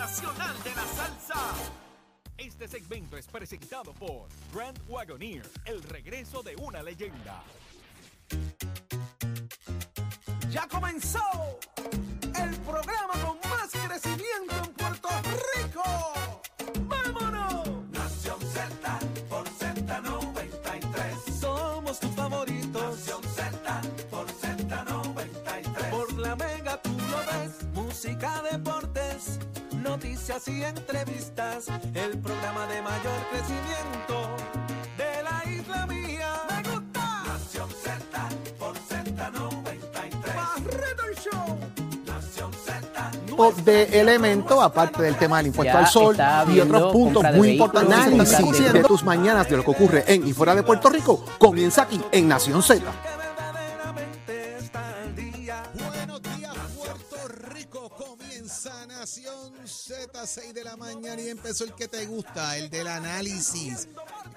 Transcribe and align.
Nacional 0.00 0.56
de 0.64 0.74
la 0.74 0.86
Salsa. 0.86 1.54
Este 2.38 2.66
segmento 2.66 3.18
es 3.18 3.26
presentado 3.26 3.92
por 3.92 4.28
Grand 4.50 4.78
Wagoneer, 4.88 5.46
el 5.66 5.82
regreso 5.82 6.42
de 6.42 6.56
una 6.56 6.82
leyenda. 6.82 7.42
Ya 10.48 10.66
comenzó 10.68 11.20
el 12.34 12.56
programa 12.60 13.12
con 13.26 13.39
noticias 30.30 30.48
y 30.48 30.64
entrevistas. 30.64 31.66
El 31.94 32.18
programa 32.18 32.66
de 32.66 32.82
mayor 32.82 33.20
crecimiento 33.30 34.36
de 34.96 35.22
la 35.22 35.50
isla 35.50 35.86
mía. 35.86 36.32
¡Me 36.48 36.70
gusta! 36.70 37.22
Nación 37.26 37.68
Z 37.82 38.28
por 38.58 38.74
Z93. 38.76 40.34
¡Barreto 40.36 41.02
el 41.08 41.16
show! 41.16 41.58
Nación 42.06 42.52
Z. 42.52 43.62
de 43.64 44.00
elemento, 44.00 44.60
aparte 44.60 45.02
del 45.02 45.16
tema 45.16 45.38
del 45.38 45.48
impuesto 45.48 45.72
Ya 45.72 45.78
al 45.80 45.86
sol 45.86 46.16
y 46.54 46.60
otros 46.60 46.92
puntos 46.92 47.24
muy 47.34 47.50
importantes. 47.50 47.98
Análisis 47.98 48.72
de 48.72 48.82
tus 48.84 49.02
mañanas 49.02 49.48
de 49.48 49.56
lo 49.56 49.64
que 49.64 49.70
ocurre 49.70 50.04
en 50.06 50.26
y 50.26 50.32
fuera 50.32 50.54
de 50.54 50.62
Puerto 50.62 50.90
Rico 50.90 51.24
comienza 51.38 51.82
aquí 51.82 52.00
en 52.12 52.28
Nación 52.28 52.62
Z. 52.62 52.82
Comienza 58.40 58.86
Nación 58.86 59.52
Z, 59.66 60.26
6 60.26 60.54
de 60.54 60.64
la 60.64 60.74
mañana 60.74 61.20
y 61.20 61.28
empezó 61.28 61.64
el 61.64 61.74
que 61.74 61.88
te 61.88 62.06
gusta, 62.06 62.56
el 62.56 62.70
del 62.70 62.86
análisis. 62.86 63.86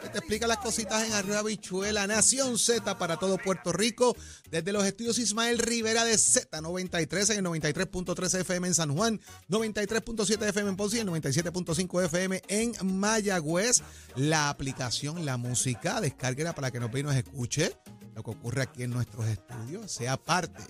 Que 0.02 0.10
te 0.10 0.18
explica 0.18 0.46
las 0.46 0.58
cositas 0.58 1.08
en 1.08 1.14
Arriba 1.14 1.42
Bichuela. 1.42 2.06
Nación 2.06 2.60
Z 2.60 2.98
para 2.98 3.16
todo 3.16 3.38
Puerto 3.38 3.72
Rico. 3.72 4.14
Desde 4.52 4.74
los 4.74 4.84
estudios 4.84 5.20
Ismael 5.20 5.58
Rivera 5.58 6.04
de 6.04 6.16
Z93 6.16 7.32
en 7.32 7.46
el 7.46 7.46
93.3 7.46 8.42
FM 8.42 8.68
en 8.68 8.74
San 8.74 8.94
Juan, 8.94 9.22
93.7 9.48 10.50
FM 10.50 10.72
en 10.72 10.76
Ponce 10.76 10.98
y 10.98 11.00
el 11.00 11.08
97.5 11.08 12.04
FM 12.04 12.42
en 12.50 12.74
Mayagüez. 12.84 13.84
La 14.18 14.50
aplicación, 14.50 15.24
la 15.24 15.38
música, 15.38 16.02
descárguela 16.02 16.54
para 16.54 16.72
que 16.72 16.82
nos 16.82 16.92
vea 16.92 17.00
y 17.00 17.04
nos 17.04 17.16
escuche 17.16 17.78
lo 18.14 18.22
que 18.22 18.32
ocurre 18.32 18.64
aquí 18.64 18.84
en 18.84 18.92
nuestros 18.92 19.26
estudios, 19.28 19.90
sea 19.90 20.18
parte 20.18 20.62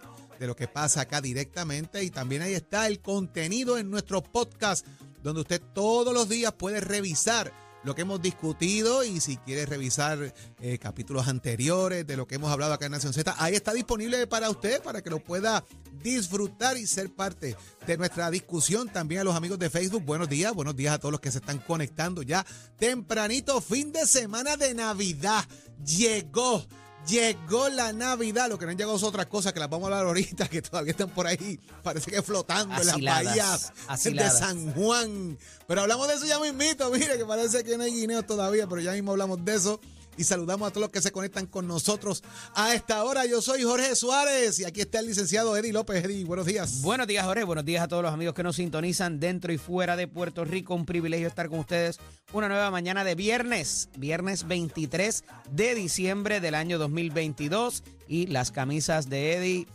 de 0.44 0.48
lo 0.48 0.58
que 0.58 0.68
pasa 0.68 1.00
acá 1.00 1.22
directamente 1.22 2.04
y 2.04 2.10
también 2.10 2.42
ahí 2.42 2.54
está 2.54 2.88
el 2.88 3.00
contenido 3.00 3.78
en 3.78 3.90
nuestro 3.90 4.22
podcast 4.22 4.86
donde 5.24 5.40
usted 5.40 5.62
todos 5.74 6.14
los 6.14 6.28
días 6.28 6.52
puede 6.52 6.82
revisar 6.82 7.54
lo 7.86 7.96
que 7.96 8.02
hemos 8.02 8.22
discutido 8.22 9.06
y 9.06 9.22
si 9.22 9.38
quiere 9.38 9.66
revisar 9.66 10.34
eh, 10.60 10.78
capítulos 10.80 11.30
anteriores 11.30 12.06
de 12.06 12.18
lo 12.18 12.28
que 12.28 12.36
hemos 12.36 12.52
hablado 12.52 12.74
acá 12.74 12.88
en 12.88 12.92
Nación 12.92 13.14
Z, 13.14 13.34
ahí 13.38 13.56
está 13.56 13.72
disponible 13.72 14.28
para 14.28 14.50
usted, 14.50 14.84
para 14.84 15.02
que 15.02 15.10
lo 15.10 15.20
pueda 15.20 15.64
disfrutar 16.02 16.76
y 16.76 16.88
ser 16.88 17.10
parte 17.14 17.56
de 17.88 17.98
nuestra 17.98 18.30
discusión. 18.30 18.90
También 18.90 19.22
a 19.22 19.24
los 19.24 19.36
amigos 19.36 19.60
de 19.60 19.70
Facebook, 19.70 20.04
buenos 20.04 20.28
días, 20.28 20.54
buenos 20.54 20.76
días 20.76 20.94
a 20.94 20.98
todos 21.00 21.14
los 21.14 21.22
que 21.22 21.32
se 21.32 21.38
están 21.38 21.60
conectando 21.60 22.22
ya 22.22 22.46
tempranito, 22.78 23.62
fin 23.62 23.94
de 23.94 24.06
semana 24.06 24.58
de 24.58 24.74
Navidad. 24.74 25.46
Llegó. 25.86 26.66
Llegó 27.08 27.68
la 27.70 27.92
Navidad, 27.92 28.48
lo 28.50 28.58
que 28.58 28.66
no 28.66 28.72
han 28.72 28.78
llegado 28.78 28.96
es 28.96 29.04
otras 29.04 29.26
cosas 29.26 29.52
que 29.52 29.60
las 29.60 29.70
vamos 29.70 29.90
a 29.90 29.94
hablar 29.94 30.08
ahorita, 30.08 30.48
que 30.48 30.62
todavía 30.62 30.92
están 30.92 31.10
por 31.10 31.28
ahí, 31.28 31.60
parece 31.84 32.10
que 32.10 32.22
flotando 32.22 32.76
en 32.76 32.86
las 32.86 32.96
Asiladas, 32.96 33.26
bahías 33.26 33.62
de 33.68 33.94
asiladas. 33.94 34.40
San 34.40 34.74
Juan. 34.74 35.38
Pero 35.68 35.82
hablamos 35.82 36.08
de 36.08 36.14
eso 36.14 36.26
ya 36.26 36.40
mismito, 36.40 36.90
mire, 36.92 37.18
que 37.18 37.26
parece 37.26 37.64
que 37.64 37.78
no 37.78 37.84
hay 37.84 37.94
guineos 37.94 38.26
todavía, 38.26 38.68
pero 38.68 38.82
ya 38.82 38.94
mismo 38.94 39.12
hablamos 39.12 39.44
de 39.44 39.56
eso. 39.56 39.82
Y 40.18 40.24
saludamos 40.24 40.68
a 40.68 40.72
todos 40.72 40.84
los 40.84 40.92
que 40.92 41.02
se 41.02 41.12
conectan 41.12 41.46
con 41.46 41.68
nosotros 41.68 42.24
a 42.56 42.74
esta 42.74 43.04
hora. 43.04 43.26
Yo 43.26 43.42
soy 43.42 43.64
Jorge 43.64 43.96
Suárez 43.96 44.60
y 44.60 44.66
aquí 44.66 44.82
está 44.82 45.00
el 45.00 45.08
licenciado 45.08 45.56
Eddie 45.58 45.74
López. 45.74 46.04
Eddie, 46.04 46.26
buenos 46.26 46.46
días. 46.46 46.82
Buenos 46.82 47.08
días, 47.08 47.26
Jorge. 47.26 47.44
Buenos 47.44 47.66
días 47.66 47.84
a 47.84 47.88
todos 47.88 48.04
los 48.04 48.14
amigos 48.14 48.34
que 48.34 48.44
nos 48.44 48.56
sintonizan 48.56 49.20
dentro 49.20 49.52
y 49.52 49.58
fuera 49.58 49.96
de 49.96 50.08
Puerto 50.08 50.46
Rico. 50.46 50.76
Un 50.76 50.86
privilegio 50.86 51.28
estar 51.28 51.50
con 51.50 51.60
ustedes 51.60 52.00
una 52.32 52.48
nueva 52.48 52.72
mañana 52.72 53.04
de 53.04 53.16
viernes, 53.16 53.90
viernes 53.98 54.48
23 54.48 55.24
de 55.52 55.76
diciembre 55.76 56.40
del 56.40 56.56
año 56.56 56.78
2022. 56.78 57.84
Y 58.08 58.28
las 58.28 58.52
camisas 58.52 59.10
de 59.10 59.34
Eddie 59.34 59.68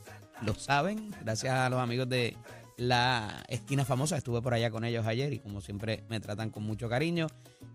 lo 0.42 0.54
saben, 0.54 1.14
gracias 1.22 1.54
a 1.54 1.68
los 1.68 1.80
amigos 1.80 2.08
de 2.08 2.36
la 2.78 3.44
esquina 3.48 3.84
famosa. 3.84 4.16
Estuve 4.16 4.40
por 4.40 4.54
allá 4.54 4.70
con 4.70 4.84
ellos 4.84 5.06
ayer 5.06 5.34
y 5.34 5.40
como 5.40 5.60
siempre 5.60 6.04
me 6.08 6.20
tratan 6.20 6.48
con 6.48 6.62
mucho 6.62 6.88
cariño. 6.88 7.26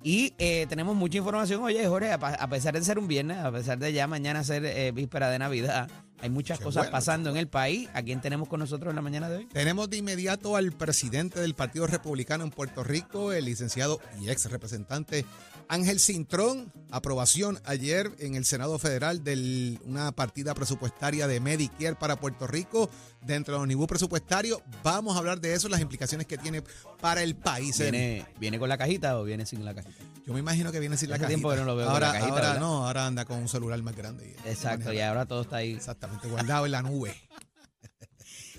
Y 0.01 0.33
eh, 0.39 0.65
tenemos 0.67 0.95
mucha 0.95 1.19
información. 1.19 1.61
Oye, 1.61 1.85
Jorge, 1.87 2.11
a, 2.11 2.49
pesar 2.49 2.73
de 2.73 2.83
ser 2.83 2.97
un 2.97 3.07
viernes, 3.07 3.37
a 3.37 3.51
pesar 3.51 3.77
de 3.77 3.93
ya 3.93 4.07
mañana 4.07 4.43
ser 4.43 4.65
eh, 4.65 4.91
víspera 4.91 5.29
de 5.29 5.39
Navidad, 5.39 5.89
hay 6.23 6.29
muchas 6.29 6.57
Qué 6.57 6.63
cosas 6.63 6.83
bueno, 6.85 6.91
pasando 6.93 7.29
en 7.29 7.37
el 7.37 7.47
país. 7.49 7.89
¿A 7.93 8.01
quién 8.01 8.21
tenemos 8.21 8.47
con 8.47 8.59
nosotros 8.61 8.91
en 8.91 8.95
la 8.95 9.01
mañana 9.01 9.27
de 9.29 9.37
hoy? 9.37 9.45
Tenemos 9.47 9.89
de 9.89 9.97
inmediato 9.97 10.55
al 10.55 10.71
presidente 10.71 11.39
del 11.41 11.53
Partido 11.53 11.85
Republicano 11.85 12.45
en 12.45 12.49
Puerto 12.49 12.83
Rico, 12.83 13.33
el 13.33 13.43
licenciado 13.45 13.99
y 14.21 14.29
ex 14.29 14.49
representante 14.49 15.25
Ángel 15.67 15.99
Cintrón. 15.99 16.71
Aprobación 16.91 17.59
ayer 17.65 18.11
en 18.19 18.35
el 18.35 18.45
Senado 18.45 18.77
Federal 18.79 19.23
de 19.23 19.79
una 19.85 20.11
partida 20.11 20.53
presupuestaria 20.53 21.27
de 21.27 21.39
Medicare 21.39 21.95
para 21.95 22.15
Puerto 22.17 22.45
Rico 22.47 22.89
dentro 23.21 23.59
del 23.59 23.67
nivel 23.67 23.87
presupuestario. 23.87 24.61
Vamos 24.83 25.15
a 25.15 25.19
hablar 25.19 25.41
de 25.41 25.55
eso, 25.55 25.67
las 25.69 25.81
implicaciones 25.81 26.27
que 26.27 26.37
tiene 26.37 26.61
para 27.01 27.23
el 27.23 27.35
país. 27.35 27.79
¿Viene, 27.79 28.25
¿Viene 28.39 28.59
con 28.59 28.69
la 28.69 28.77
cajita 28.77 29.17
o 29.19 29.23
viene 29.23 29.45
sin 29.45 29.65
la 29.65 29.73
cajita? 29.73 30.03
Yo 30.25 30.31
me 30.33 30.39
imagino 30.39 30.71
que 30.71 30.79
viene 30.79 30.95
sin 30.97 31.09
la 31.09 31.15
Hace 31.15 31.23
cajita. 31.23 31.35
tiempo 31.39 31.49
que 31.49 31.57
no 31.57 31.65
lo 31.65 31.75
veo 31.75 31.85
con 31.87 31.95
ahora, 31.95 32.07
la 32.07 32.13
cajita, 32.13 32.31
ahora 32.33 32.47
¿verdad? 32.49 32.59
no, 32.61 32.85
ahora 32.87 33.07
anda 33.07 33.25
con 33.25 33.39
un 33.39 33.49
celular 33.49 33.81
más 33.81 33.95
grande. 33.95 34.35
y- 34.45 34.49
Exacto, 34.49 34.93
y 34.93 34.99
ahora 35.01 35.25
todo 35.25 35.41
está 35.41 35.57
ahí. 35.57 35.73
Exactamente, 35.73 36.12
guardado 36.29 36.65
en 36.65 36.71
la 36.71 36.81
nube. 36.81 37.15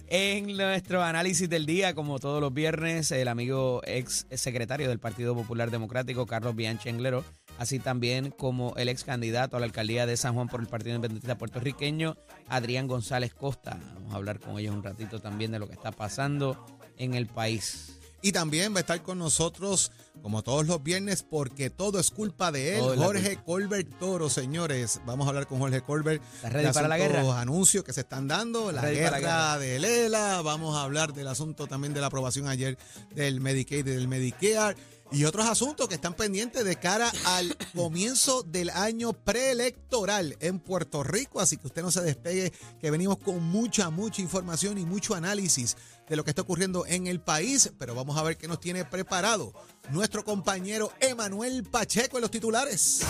En 0.06 0.56
nuestro 0.56 1.03
análisis 1.03 1.48
del 1.48 1.65
día, 1.65 1.94
como 1.94 2.19
todos 2.19 2.41
los 2.41 2.53
viernes, 2.53 3.10
el 3.10 3.26
amigo 3.26 3.81
ex 3.84 4.26
secretario 4.31 4.88
del 4.88 4.98
Partido 4.98 5.34
Popular 5.34 5.70
Democrático, 5.70 6.26
Carlos 6.26 6.54
Bianchi 6.54 6.91
Englero, 6.91 7.25
así 7.59 7.78
también 7.78 8.31
como 8.31 8.75
el 8.76 8.91
ex 8.91 9.03
candidato 9.03 9.56
a 9.56 9.60
la 9.60 9.66
alcaldía 9.66 10.04
de 10.04 10.16
San 10.19 10.34
Juan 10.34 10.48
por 10.48 10.60
el 10.60 10.66
Partido 10.66 10.94
Independentista 10.94 11.38
puertorriqueño, 11.38 12.16
Adrián 12.48 12.87
González 12.87 13.32
Costa. 13.34 13.81
Vamos 13.94 14.12
a 14.12 14.16
hablar 14.16 14.41
con 14.41 14.59
ellos 14.59 14.75
un 14.75 14.82
ratito 14.82 15.21
también 15.21 15.53
de 15.53 15.59
lo 15.59 15.66
que 15.66 15.75
está 15.75 15.91
pasando 15.91 16.65
en 16.98 17.15
el 17.15 17.26
país. 17.26 17.98
Y 18.25 18.33
también 18.33 18.73
va 18.73 18.79
a 18.79 18.81
estar 18.81 19.03
con 19.03 19.19
nosotros, 19.19 19.93
como 20.23 20.43
todos 20.43 20.67
los 20.67 20.83
viernes, 20.83 21.23
porque 21.23 21.69
todo 21.69 22.01
es 22.01 22.11
culpa 22.11 22.51
de 22.51 22.79
él, 22.79 22.83
Jorge 22.97 23.39
Colbert 23.45 23.99
Toro, 23.99 24.31
señores. 24.31 25.03
Vamos 25.05 25.27
a 25.27 25.29
hablar 25.29 25.47
con 25.47 25.59
Jorge 25.59 25.83
Colbert. 25.83 26.23
¿Estás 26.37 26.53
ready 26.55 26.73
para 26.73 26.89
la 26.89 26.97
guerra? 26.97 27.39
anuncios 27.39 27.84
que 27.84 27.93
se 27.93 28.01
están 28.01 28.27
dando, 28.27 28.73
la 28.73 28.91
guerra, 28.91 29.11
la 29.11 29.21
guerra. 29.21 29.59
de 29.59 29.79
Lela. 29.79 30.41
Vamos 30.41 30.75
a 30.75 30.84
hablar 30.84 31.13
del 31.13 31.29
asunto 31.29 31.67
también 31.67 31.93
de 31.93 32.01
la 32.01 32.07
aprobación 32.07 32.49
ayer 32.49 32.79
del 33.15 33.43
Medicaid 33.43 33.87
y 33.87 33.91
del 33.91 34.09
Medicare. 34.09 34.75
Y 35.15 35.27
otros 35.27 35.47
asuntos 35.47 35.87
que 35.89 35.95
están 35.95 36.15
pendientes 36.15 36.65
de 36.65 36.75
cara 36.75 37.13
al 37.27 37.57
comienzo 37.73 38.43
del 38.43 38.69
año 38.71 39.13
preelectoral 39.13 40.37
en 40.41 40.59
Puerto 40.59 41.05
Rico. 41.05 41.41
Así 41.41 41.57
que 41.57 41.69
usted 41.69 41.83
no 41.83 41.93
se 41.93 42.03
despegue, 42.03 42.53
que 42.81 42.91
venimos 42.91 43.19
con 43.19 43.41
mucha, 43.41 43.91
mucha 43.91 44.23
información 44.23 44.77
y 44.77 44.85
mucho 44.85 45.15
análisis 45.15 45.77
de 46.09 46.17
lo 46.17 46.25
que 46.25 46.31
está 46.31 46.43
ocurriendo 46.43 46.85
en 46.87 47.07
el 47.07 47.21
país. 47.21 47.73
Pero 47.79 47.95
vamos 47.95 48.19
a 48.19 48.25
ver 48.25 48.37
qué 48.37 48.49
nos 48.49 48.59
tiene 48.59 48.85
preparado 48.85 49.53
nuestro 49.91 50.25
compañero 50.25 50.91
Emanuel 50.99 51.63
Pacheco 51.63 52.17
en 52.17 52.23
los 52.23 52.33
titulares. 52.33 53.03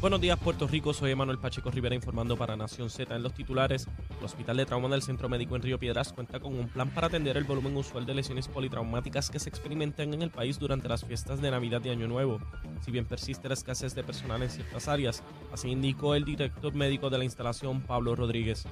Buenos 0.00 0.20
días 0.20 0.38
Puerto 0.38 0.68
Rico, 0.68 0.94
soy 0.94 1.10
Emanuel 1.10 1.38
Pacheco 1.38 1.72
Rivera 1.72 1.92
informando 1.92 2.36
para 2.36 2.56
Nación 2.56 2.88
Z 2.88 3.16
en 3.16 3.20
los 3.20 3.34
titulares. 3.34 3.88
El 4.20 4.24
Hospital 4.24 4.56
de 4.58 4.64
Trauma 4.64 4.88
del 4.88 5.02
Centro 5.02 5.28
Médico 5.28 5.56
en 5.56 5.62
Río 5.62 5.76
Piedras 5.80 6.12
cuenta 6.12 6.38
con 6.38 6.56
un 6.56 6.68
plan 6.68 6.88
para 6.90 7.08
atender 7.08 7.36
el 7.36 7.42
volumen 7.42 7.76
usual 7.76 8.06
de 8.06 8.14
lesiones 8.14 8.46
politraumáticas 8.46 9.28
que 9.28 9.40
se 9.40 9.48
experimentan 9.48 10.14
en 10.14 10.22
el 10.22 10.30
país 10.30 10.60
durante 10.60 10.88
las 10.88 11.04
fiestas 11.04 11.40
de 11.40 11.50
Navidad 11.50 11.82
y 11.84 11.88
Año 11.88 12.06
Nuevo. 12.06 12.38
Si 12.80 12.92
bien 12.92 13.06
persiste 13.06 13.48
la 13.48 13.54
escasez 13.54 13.96
de 13.96 14.04
personal 14.04 14.40
en 14.40 14.50
ciertas 14.50 14.86
áreas, 14.86 15.24
así 15.52 15.68
indicó 15.68 16.14
el 16.14 16.24
director 16.24 16.72
médico 16.74 17.10
de 17.10 17.18
la 17.18 17.24
instalación, 17.24 17.80
Pablo 17.80 18.14
Rodríguez. 18.14 18.66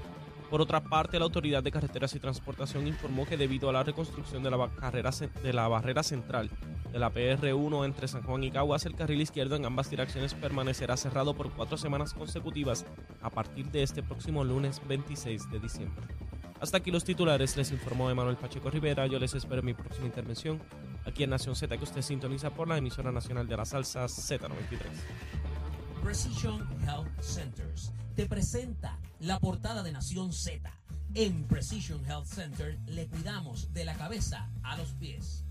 Por 0.51 0.61
otra 0.61 0.81
parte, 0.81 1.19
la 1.19 1.25
Autoridad 1.25 1.63
de 1.63 1.73
Carreteras 1.73 2.15
y 2.15 2.21
Transportación 2.21 2.87
informó 2.87 3.27
que 3.27 3.37
debido 3.37 3.69
a 3.69 3.73
la 3.73 3.83
reconstrucción 3.83 4.45
de 4.45 4.51
la, 4.51 4.57
barrera 4.57 6.03
central 6.03 6.51
de 6.93 6.99
la 7.01 7.13
PR1 7.13 7.85
entre 7.85 8.07
San 8.07 8.23
Juan 8.23 8.45
y 8.45 8.53
Caguas, 8.53 8.87
el 8.87 8.95
carril 8.95 9.21
izquierdo 9.21 9.57
en 9.57 9.65
ambas 9.65 9.91
direcciones 9.91 10.35
permanecerá 10.35 10.97
cerrado 10.97 11.35
por 11.35 11.51
cuatro 11.51 11.77
semanas 11.77 12.15
consecutivas 12.15 12.87
a 13.23 13.31
partir 13.31 13.67
de 13.73 13.83
este 13.83 14.05
próximo 14.05 14.45
lunes 14.45 14.81
26 14.87 15.51
de 15.51 15.59
diciembre. 15.59 16.07
Hasta 16.61 16.79
aquí 16.79 16.93
los 16.93 17.05
titulares, 17.05 17.57
les 17.57 17.73
informó 17.73 18.09
Emanuel 18.09 18.37
Pacheco 18.37 18.71
Rivera. 18.71 19.07
Yo 19.07 19.19
les 19.19 19.35
espero 19.35 19.61
en 19.61 19.67
mi 19.67 19.75
próxima 19.75 20.07
intervención 20.07 20.63
aquí 21.05 21.25
en 21.25 21.31
Nación 21.31 21.57
Z, 21.57 21.77
que 21.77 21.85
usted 21.85 22.03
sintoniza 22.03 22.51
por 22.51 22.69
la 22.69 22.79
emisora 22.79 23.11
nacional 23.11 23.49
de 23.49 23.57
la 23.57 23.65
salsa 23.65 24.05
Z93. 24.05 24.79
Precision 26.03 26.67
Health 26.87 27.21
Centers 27.21 27.93
te 28.15 28.27
presenta 28.27 28.99
la 29.21 29.41
portada 29.41 29.83
de 29.83 29.93
Nación 29.93 30.33
Z. 30.33 30.71
En 31.15 31.45
Precision 31.45 32.05
Health 32.05 32.27
Center 32.27 32.79
le 32.87 33.07
cuidamos 33.07 33.73
de 33.73 33.85
la 33.85 33.95
cabeza 33.97 34.51
a 34.63 34.77
los 34.77 34.89
pies. 34.93 35.45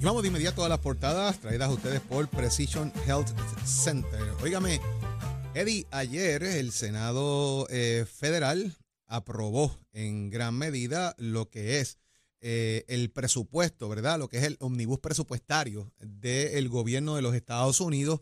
Y 0.00 0.04
vamos 0.04 0.22
de 0.22 0.28
inmediato 0.28 0.64
a 0.64 0.68
las 0.68 0.78
portadas 0.78 1.38
traídas 1.38 1.68
a 1.68 1.72
ustedes 1.72 2.00
por 2.00 2.28
Precision 2.28 2.92
Health 3.06 3.28
Center. 3.64 4.22
Óigame, 4.42 4.80
Eddie, 5.54 5.86
ayer 5.90 6.42
el 6.42 6.72
Senado 6.72 7.66
eh, 7.70 8.06
Federal 8.06 8.74
aprobó 9.06 9.78
en 9.92 10.30
gran 10.30 10.54
medida 10.54 11.14
lo 11.18 11.48
que 11.48 11.80
es 11.80 11.98
eh, 12.40 12.84
el 12.88 13.10
presupuesto, 13.10 13.88
¿verdad? 13.88 14.18
Lo 14.18 14.28
que 14.28 14.38
es 14.38 14.44
el 14.44 14.56
omnibus 14.60 15.00
presupuestario 15.00 15.92
del 15.98 16.68
gobierno 16.68 17.16
de 17.16 17.22
los 17.22 17.34
Estados 17.34 17.80
Unidos. 17.80 18.20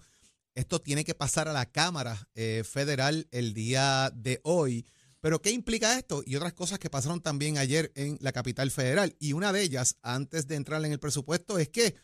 Esto 0.55 0.81
tiene 0.81 1.05
que 1.05 1.15
pasar 1.15 1.49
a 1.49 1.53
la 1.53 1.67
Cámara 1.67 2.29
eh, 2.35 2.63
Federal 2.65 3.27
el 3.33 3.55
día 3.55 4.13
de 4.15 4.41
hoy. 4.45 4.87
Pero 5.21 5.41
¿qué 5.41 5.51
implica 5.51 5.99
esto? 5.99 6.23
Y 6.27 6.37
otras 6.37 6.53
cosas 6.53 6.79
que 6.79 6.91
pasaron 6.91 7.21
también 7.21 7.59
ayer 7.59 7.93
en 7.95 8.19
la 8.21 8.33
capital 8.33 8.71
federal. 8.71 9.17
Y 9.19 9.33
una 9.33 9.53
de 9.53 9.63
ellas, 9.63 9.97
antes 10.03 10.47
de 10.47 10.57
entrar 10.57 10.85
en 10.85 10.93
el 10.93 11.01
presupuesto, 11.01 11.59
es 11.59 11.71
que 11.71 11.97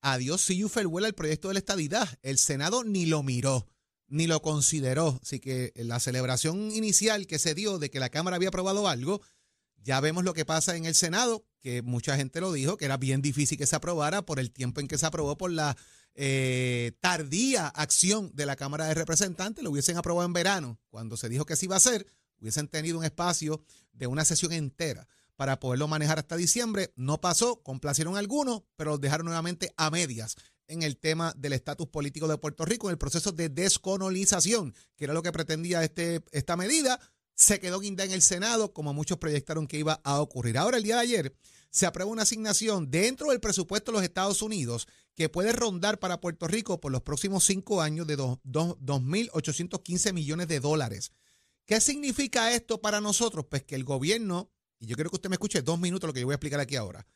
adiós 0.00 0.40
si 0.40 0.62
vuela 0.64 1.08
el 1.08 1.14
proyecto 1.14 1.48
de 1.48 1.54
la 1.54 1.60
estadidad. 1.60 2.08
El 2.22 2.38
Senado 2.38 2.84
ni 2.84 3.06
lo 3.06 3.22
miró, 3.22 3.68
ni 4.08 4.26
lo 4.26 4.42
consideró. 4.42 5.18
Así 5.22 5.40
que 5.40 5.72
la 5.76 6.00
celebración 6.00 6.72
inicial 6.72 7.26
que 7.26 7.38
se 7.38 7.54
dio 7.54 7.78
de 7.78 7.90
que 7.90 8.00
la 8.00 8.10
Cámara 8.10 8.36
había 8.36 8.48
aprobado 8.48 8.88
algo, 8.88 9.22
ya 9.82 10.00
vemos 10.00 10.24
lo 10.24 10.34
que 10.34 10.44
pasa 10.44 10.76
en 10.76 10.84
el 10.84 10.94
Senado, 10.94 11.46
que 11.60 11.82
mucha 11.82 12.16
gente 12.16 12.40
lo 12.40 12.52
dijo, 12.52 12.76
que 12.76 12.84
era 12.84 12.96
bien 12.96 13.22
difícil 13.22 13.56
que 13.56 13.66
se 13.66 13.76
aprobara 13.76 14.22
por 14.22 14.40
el 14.40 14.50
tiempo 14.50 14.80
en 14.80 14.88
que 14.88 14.98
se 14.98 15.06
aprobó, 15.06 15.38
por 15.38 15.50
la 15.50 15.76
eh, 16.20 16.92
tardía 17.00 17.68
acción 17.68 18.30
de 18.34 18.44
la 18.44 18.56
Cámara 18.56 18.86
de 18.86 18.94
Representantes. 18.94 19.62
Lo 19.62 19.70
hubiesen 19.70 19.96
aprobado 19.96 20.26
en 20.26 20.32
verano, 20.32 20.80
cuando 20.90 21.16
se 21.16 21.28
dijo 21.28 21.46
que 21.46 21.56
se 21.56 21.66
iba 21.66 21.76
a 21.76 21.78
hacer 21.78 22.06
hubiesen 22.40 22.68
tenido 22.68 22.98
un 22.98 23.04
espacio 23.04 23.62
de 23.92 24.06
una 24.06 24.24
sesión 24.24 24.52
entera 24.52 25.08
para 25.36 25.60
poderlo 25.60 25.88
manejar 25.88 26.18
hasta 26.18 26.36
diciembre. 26.36 26.92
No 26.96 27.20
pasó, 27.20 27.62
complacieron 27.62 28.16
algunos, 28.16 28.62
pero 28.76 28.92
los 28.92 29.00
dejaron 29.00 29.26
nuevamente 29.26 29.72
a 29.76 29.90
medias 29.90 30.36
en 30.66 30.82
el 30.82 30.98
tema 30.98 31.32
del 31.36 31.54
estatus 31.54 31.88
político 31.88 32.28
de 32.28 32.36
Puerto 32.36 32.64
Rico, 32.64 32.88
en 32.88 32.92
el 32.92 32.98
proceso 32.98 33.32
de 33.32 33.48
descolonización, 33.48 34.74
que 34.96 35.04
era 35.04 35.14
lo 35.14 35.22
que 35.22 35.32
pretendía 35.32 35.82
este, 35.82 36.22
esta 36.32 36.56
medida. 36.56 37.00
Se 37.34 37.60
quedó 37.60 37.80
guinda 37.80 38.04
en 38.04 38.10
el 38.10 38.20
Senado, 38.20 38.72
como 38.72 38.92
muchos 38.92 39.18
proyectaron 39.18 39.66
que 39.66 39.78
iba 39.78 40.00
a 40.04 40.20
ocurrir. 40.20 40.58
Ahora, 40.58 40.76
el 40.76 40.82
día 40.82 40.96
de 40.96 41.02
ayer, 41.02 41.36
se 41.70 41.86
aprueba 41.86 42.10
una 42.10 42.22
asignación 42.22 42.90
dentro 42.90 43.30
del 43.30 43.40
presupuesto 43.40 43.92
de 43.92 43.98
los 43.98 44.04
Estados 44.04 44.42
Unidos 44.42 44.88
que 45.14 45.28
puede 45.28 45.52
rondar 45.52 45.98
para 45.98 46.20
Puerto 46.20 46.46
Rico 46.46 46.80
por 46.80 46.92
los 46.92 47.02
próximos 47.02 47.44
cinco 47.44 47.82
años 47.82 48.06
de 48.06 48.16
2.815 48.16 50.12
millones 50.12 50.48
de 50.48 50.60
dólares. 50.60 51.12
¿Qué 51.66 51.80
significa 51.80 52.52
esto 52.52 52.80
para 52.80 53.00
nosotros? 53.00 53.46
Pues 53.50 53.64
que 53.64 53.74
el 53.74 53.84
gobierno, 53.84 54.50
y 54.78 54.86
yo 54.86 54.94
quiero 54.94 55.10
que 55.10 55.16
usted 55.16 55.28
me 55.28 55.34
escuche 55.34 55.60
dos 55.62 55.78
minutos 55.78 56.06
lo 56.08 56.14
que 56.14 56.20
yo 56.20 56.26
voy 56.26 56.34
a 56.34 56.36
explicar 56.36 56.60
aquí 56.60 56.76
ahora. 56.76 57.06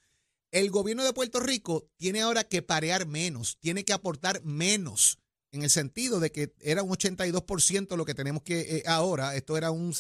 El 0.50 0.70
gobierno 0.70 1.04
de 1.04 1.14
Puerto 1.14 1.40
Rico 1.40 1.88
tiene 1.96 2.20
ahora 2.20 2.44
que 2.44 2.60
parear 2.60 3.06
menos, 3.06 3.56
tiene 3.60 3.84
que 3.84 3.94
aportar 3.94 4.42
menos, 4.44 5.18
en 5.52 5.62
el 5.62 5.70
sentido 5.70 6.18
de 6.18 6.32
que 6.32 6.54
era 6.60 6.82
un 6.82 6.90
82% 6.90 7.96
lo 7.96 8.04
que 8.04 8.14
tenemos 8.14 8.42
que 8.42 8.60
eh, 8.60 8.82
ahora, 8.86 9.36
esto 9.36 9.56
era 9.56 9.70
un 9.70 9.94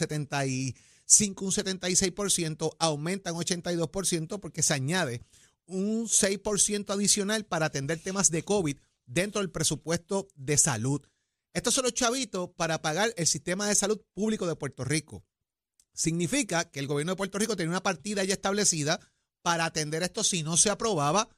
75, 1.12 1.44
un 1.44 1.52
76%, 1.52 2.76
aumenta 2.78 3.32
un 3.32 3.42
82% 3.42 4.40
porque 4.40 4.62
se 4.62 4.74
añade 4.74 5.22
un 5.66 6.06
6% 6.06 6.90
adicional 6.90 7.44
para 7.44 7.66
atender 7.66 7.98
temas 8.00 8.30
de 8.30 8.42
COVID 8.42 8.76
dentro 9.06 9.40
del 9.40 9.50
presupuesto 9.50 10.28
de 10.34 10.58
salud. 10.58 11.02
Estos 11.52 11.74
son 11.74 11.84
los 11.84 11.94
chavitos 11.94 12.50
para 12.56 12.80
pagar 12.80 13.12
el 13.16 13.26
sistema 13.26 13.68
de 13.68 13.74
salud 13.74 14.00
público 14.14 14.46
de 14.46 14.56
Puerto 14.56 14.84
Rico. 14.84 15.24
Significa 15.92 16.70
que 16.70 16.80
el 16.80 16.86
gobierno 16.86 17.12
de 17.12 17.16
Puerto 17.16 17.38
Rico 17.38 17.56
tiene 17.56 17.70
una 17.70 17.82
partida 17.82 18.24
ya 18.24 18.32
establecida 18.32 18.98
para 19.42 19.66
atender 19.66 20.02
esto 20.02 20.24
si 20.24 20.42
no 20.42 20.56
se 20.56 20.70
aprobaba. 20.70 21.28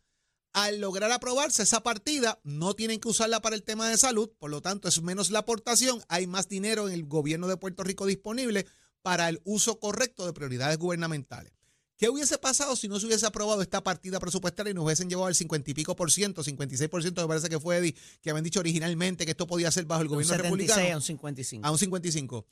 Al 0.52 0.80
lograr 0.80 1.10
aprobarse 1.10 1.64
esa 1.64 1.82
partida, 1.82 2.40
no 2.44 2.74
tienen 2.74 3.00
que 3.00 3.08
usarla 3.08 3.42
para 3.42 3.56
el 3.56 3.64
tema 3.64 3.88
de 3.88 3.98
salud, 3.98 4.30
por 4.38 4.50
lo 4.50 4.62
tanto 4.62 4.86
es 4.86 5.02
menos 5.02 5.32
la 5.32 5.40
aportación, 5.40 6.00
hay 6.06 6.28
más 6.28 6.48
dinero 6.48 6.86
en 6.86 6.94
el 6.94 7.06
gobierno 7.06 7.48
de 7.48 7.56
Puerto 7.56 7.82
Rico 7.82 8.06
disponible 8.06 8.66
para 9.04 9.28
el 9.28 9.42
uso 9.44 9.78
correcto 9.78 10.24
de 10.24 10.32
prioridades 10.32 10.78
gubernamentales. 10.78 11.52
¿Qué 11.98 12.08
hubiese 12.08 12.38
pasado 12.38 12.74
si 12.74 12.88
no 12.88 12.98
se 12.98 13.04
hubiese 13.04 13.26
aprobado 13.26 13.60
esta 13.60 13.84
partida 13.84 14.18
presupuestaria 14.18 14.70
y 14.70 14.74
nos 14.74 14.86
hubiesen 14.86 15.10
llevado 15.10 15.26
al 15.26 15.34
50 15.34 15.70
y 15.70 15.74
pico 15.74 15.94
por 15.94 16.10
ciento, 16.10 16.42
56 16.42 16.88
por 16.88 17.02
ciento, 17.02 17.20
me 17.20 17.28
parece 17.28 17.50
que 17.50 17.60
fue 17.60 17.76
Eddie, 17.76 17.94
que 18.22 18.30
habían 18.30 18.44
dicho 18.44 18.60
originalmente 18.60 19.26
que 19.26 19.32
esto 19.32 19.46
podía 19.46 19.70
ser 19.70 19.84
bajo 19.84 20.00
el 20.00 20.08
gobierno 20.08 20.32
un 20.32 20.38
76 20.38 20.70
republicano? 20.70 20.94
a 20.94 20.96
un 20.96 21.02
55. 21.02 21.66
A 21.66 21.70
un 21.70 21.78
55. 21.78 22.46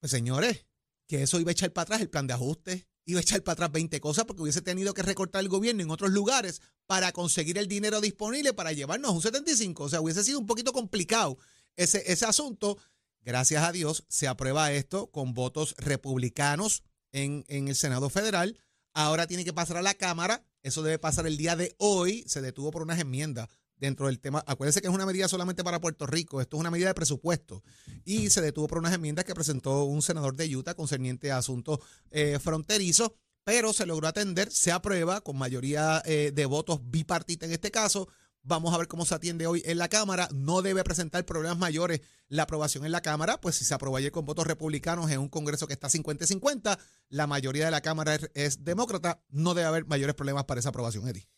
Pues 0.00 0.10
señores, 0.10 0.66
que 1.06 1.22
eso 1.22 1.38
iba 1.38 1.50
a 1.50 1.52
echar 1.52 1.72
para 1.72 1.84
atrás 1.84 2.00
el 2.00 2.10
plan 2.10 2.26
de 2.26 2.34
ajuste, 2.34 2.88
iba 3.04 3.20
a 3.20 3.22
echar 3.22 3.42
para 3.44 3.52
atrás 3.52 3.70
20 3.70 4.00
cosas 4.00 4.24
porque 4.24 4.42
hubiese 4.42 4.62
tenido 4.62 4.92
que 4.92 5.02
recortar 5.02 5.40
el 5.40 5.48
gobierno 5.48 5.84
en 5.84 5.90
otros 5.92 6.10
lugares 6.10 6.62
para 6.86 7.12
conseguir 7.12 7.58
el 7.58 7.68
dinero 7.68 8.00
disponible 8.00 8.54
para 8.54 8.72
llevarnos 8.72 9.12
a 9.12 9.14
un 9.14 9.22
75. 9.22 9.84
O 9.84 9.88
sea, 9.88 10.00
hubiese 10.00 10.24
sido 10.24 10.40
un 10.40 10.46
poquito 10.46 10.72
complicado 10.72 11.38
ese, 11.76 12.02
ese 12.10 12.26
asunto. 12.26 12.76
Gracias 13.26 13.62
a 13.62 13.72
Dios 13.72 14.06
se 14.08 14.26
aprueba 14.26 14.72
esto 14.72 15.10
con 15.10 15.34
votos 15.34 15.74
republicanos 15.76 16.82
en, 17.12 17.44
en 17.48 17.68
el 17.68 17.74
Senado 17.74 18.08
Federal 18.08 18.58
Ahora 18.96 19.26
tiene 19.26 19.44
que 19.44 19.52
pasar 19.52 19.76
a 19.76 19.82
la 19.82 19.92
Cámara. 19.92 20.42
Eso 20.62 20.82
debe 20.82 20.98
pasar 20.98 21.26
el 21.26 21.36
día 21.36 21.54
de 21.54 21.74
hoy. 21.76 22.24
Se 22.26 22.40
detuvo 22.40 22.70
por 22.70 22.80
unas 22.80 22.98
enmiendas 22.98 23.50
dentro 23.76 24.06
del 24.06 24.20
tema. 24.20 24.42
Acuérdense 24.46 24.80
que 24.80 24.88
es 24.88 24.94
una 24.94 25.04
medida 25.04 25.28
solamente 25.28 25.62
para 25.62 25.82
Puerto 25.82 26.06
Rico. 26.06 26.40
Esto 26.40 26.56
es 26.56 26.60
una 26.62 26.70
medida 26.70 26.88
de 26.88 26.94
presupuesto. 26.94 27.62
Y 28.06 28.30
se 28.30 28.40
detuvo 28.40 28.68
por 28.68 28.78
unas 28.78 28.94
enmiendas 28.94 29.26
que 29.26 29.34
presentó 29.34 29.84
un 29.84 30.00
senador 30.00 30.34
de 30.34 30.56
Utah 30.56 30.72
concerniente 30.72 31.30
a 31.30 31.36
asuntos 31.36 31.80
eh, 32.10 32.38
fronterizos. 32.38 33.12
Pero 33.44 33.74
se 33.74 33.84
logró 33.84 34.08
atender, 34.08 34.50
se 34.50 34.72
aprueba 34.72 35.20
con 35.20 35.36
mayoría 35.36 36.00
eh, 36.06 36.32
de 36.34 36.46
votos 36.46 36.80
bipartita 36.82 37.44
en 37.44 37.52
este 37.52 37.70
caso 37.70 38.08
Vamos 38.48 38.72
a 38.72 38.78
ver 38.78 38.86
cómo 38.86 39.04
se 39.04 39.12
atiende 39.12 39.48
hoy 39.48 39.60
en 39.66 39.76
la 39.76 39.88
Cámara. 39.88 40.28
No 40.32 40.62
debe 40.62 40.84
presentar 40.84 41.24
problemas 41.24 41.58
mayores 41.58 42.00
la 42.28 42.44
aprobación 42.44 42.84
en 42.84 42.92
la 42.92 43.00
Cámara, 43.00 43.40
pues 43.40 43.56
si 43.56 43.64
se 43.64 43.74
aprobó 43.74 43.96
ayer 43.96 44.12
con 44.12 44.24
votos 44.24 44.46
republicanos 44.46 45.10
en 45.10 45.18
un 45.18 45.28
Congreso 45.28 45.66
que 45.66 45.72
está 45.72 45.88
50-50, 45.88 46.78
la 47.08 47.26
mayoría 47.26 47.64
de 47.64 47.72
la 47.72 47.80
Cámara 47.80 48.16
es, 48.34 48.64
demócrata, 48.64 49.20
no 49.30 49.54
debe 49.54 49.66
haber 49.66 49.86
mayores 49.86 50.14
problemas 50.14 50.44
para 50.44 50.60
esa 50.60 50.68
aprobación, 50.68 51.08
Eddie. 51.08 51.28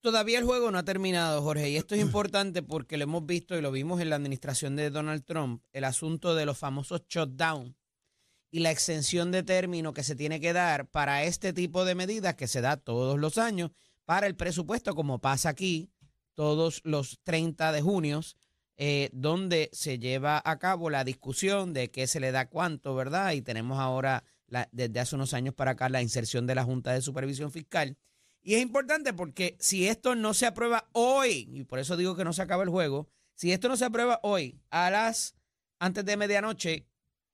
Todavía 0.00 0.38
el 0.38 0.46
juego 0.46 0.70
no 0.70 0.78
ha 0.78 0.82
terminado, 0.82 1.42
Jorge, 1.42 1.68
y 1.68 1.76
esto 1.76 1.94
es 1.94 2.00
importante 2.00 2.62
porque 2.62 2.96
lo 2.96 3.04
hemos 3.04 3.26
visto 3.26 3.54
y 3.54 3.60
lo 3.60 3.70
vimos 3.70 4.00
en 4.00 4.08
la 4.08 4.16
administración 4.16 4.76
de 4.76 4.88
Donald 4.88 5.24
Trump, 5.26 5.62
el 5.72 5.84
asunto 5.84 6.34
de 6.34 6.46
los 6.46 6.56
famosos 6.56 7.02
shutdown 7.06 7.76
y 8.50 8.60
la 8.60 8.70
extensión 8.70 9.30
de 9.30 9.42
término 9.42 9.92
que 9.92 10.04
se 10.04 10.16
tiene 10.16 10.40
que 10.40 10.54
dar 10.54 10.88
para 10.88 11.24
este 11.24 11.52
tipo 11.52 11.84
de 11.84 11.94
medidas 11.94 12.34
que 12.34 12.48
se 12.48 12.62
da 12.62 12.78
todos 12.78 13.18
los 13.18 13.36
años 13.36 13.72
para 14.06 14.26
el 14.26 14.36
presupuesto, 14.36 14.94
como 14.94 15.20
pasa 15.20 15.50
aquí, 15.50 15.92
todos 16.40 16.80
los 16.84 17.20
30 17.22 17.70
de 17.70 17.82
junio, 17.82 18.22
eh, 18.78 19.10
donde 19.12 19.68
se 19.74 19.98
lleva 19.98 20.40
a 20.42 20.58
cabo 20.58 20.88
la 20.88 21.04
discusión 21.04 21.74
de 21.74 21.90
qué 21.90 22.06
se 22.06 22.18
le 22.18 22.32
da 22.32 22.48
cuánto, 22.48 22.94
¿verdad? 22.94 23.32
Y 23.32 23.42
tenemos 23.42 23.78
ahora, 23.78 24.24
desde 24.72 25.00
hace 25.00 25.16
unos 25.16 25.34
años 25.34 25.52
para 25.52 25.72
acá, 25.72 25.90
la 25.90 26.00
inserción 26.00 26.46
de 26.46 26.54
la 26.54 26.64
Junta 26.64 26.94
de 26.94 27.02
Supervisión 27.02 27.52
Fiscal. 27.52 27.98
Y 28.40 28.54
es 28.54 28.62
importante 28.62 29.12
porque 29.12 29.58
si 29.60 29.86
esto 29.86 30.14
no 30.14 30.32
se 30.32 30.46
aprueba 30.46 30.88
hoy, 30.92 31.46
y 31.52 31.64
por 31.64 31.78
eso 31.78 31.94
digo 31.94 32.16
que 32.16 32.24
no 32.24 32.32
se 32.32 32.40
acaba 32.40 32.62
el 32.62 32.70
juego, 32.70 33.10
si 33.34 33.52
esto 33.52 33.68
no 33.68 33.76
se 33.76 33.84
aprueba 33.84 34.18
hoy 34.22 34.62
a 34.70 34.88
las 34.88 35.34
antes 35.78 36.06
de 36.06 36.16
medianoche, 36.16 36.86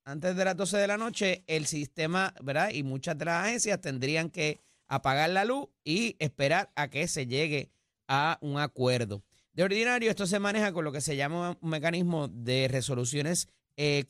antes 0.02 0.34
de 0.34 0.44
las 0.44 0.56
12 0.56 0.78
de 0.78 0.86
la 0.88 0.96
noche, 0.96 1.44
el 1.46 1.66
sistema, 1.66 2.34
¿verdad? 2.42 2.70
Y 2.70 2.82
muchas 2.82 3.16
de 3.16 3.26
las 3.26 3.46
agencias 3.46 3.80
tendrían 3.80 4.30
que 4.30 4.58
apagar 4.88 5.30
la 5.30 5.44
luz 5.44 5.68
y 5.84 6.16
esperar 6.18 6.72
a 6.74 6.90
que 6.90 7.06
se 7.06 7.28
llegue 7.28 7.70
a 8.08 8.38
un 8.40 8.58
acuerdo. 8.58 9.22
De 9.52 9.62
ordinario, 9.62 10.10
esto 10.10 10.26
se 10.26 10.38
maneja 10.38 10.72
con 10.72 10.84
lo 10.84 10.92
que 10.92 11.00
se 11.00 11.16
llama 11.16 11.56
un 11.60 11.70
mecanismo 11.70 12.28
de 12.28 12.68
resoluciones 12.68 13.48
eh, 13.76 14.04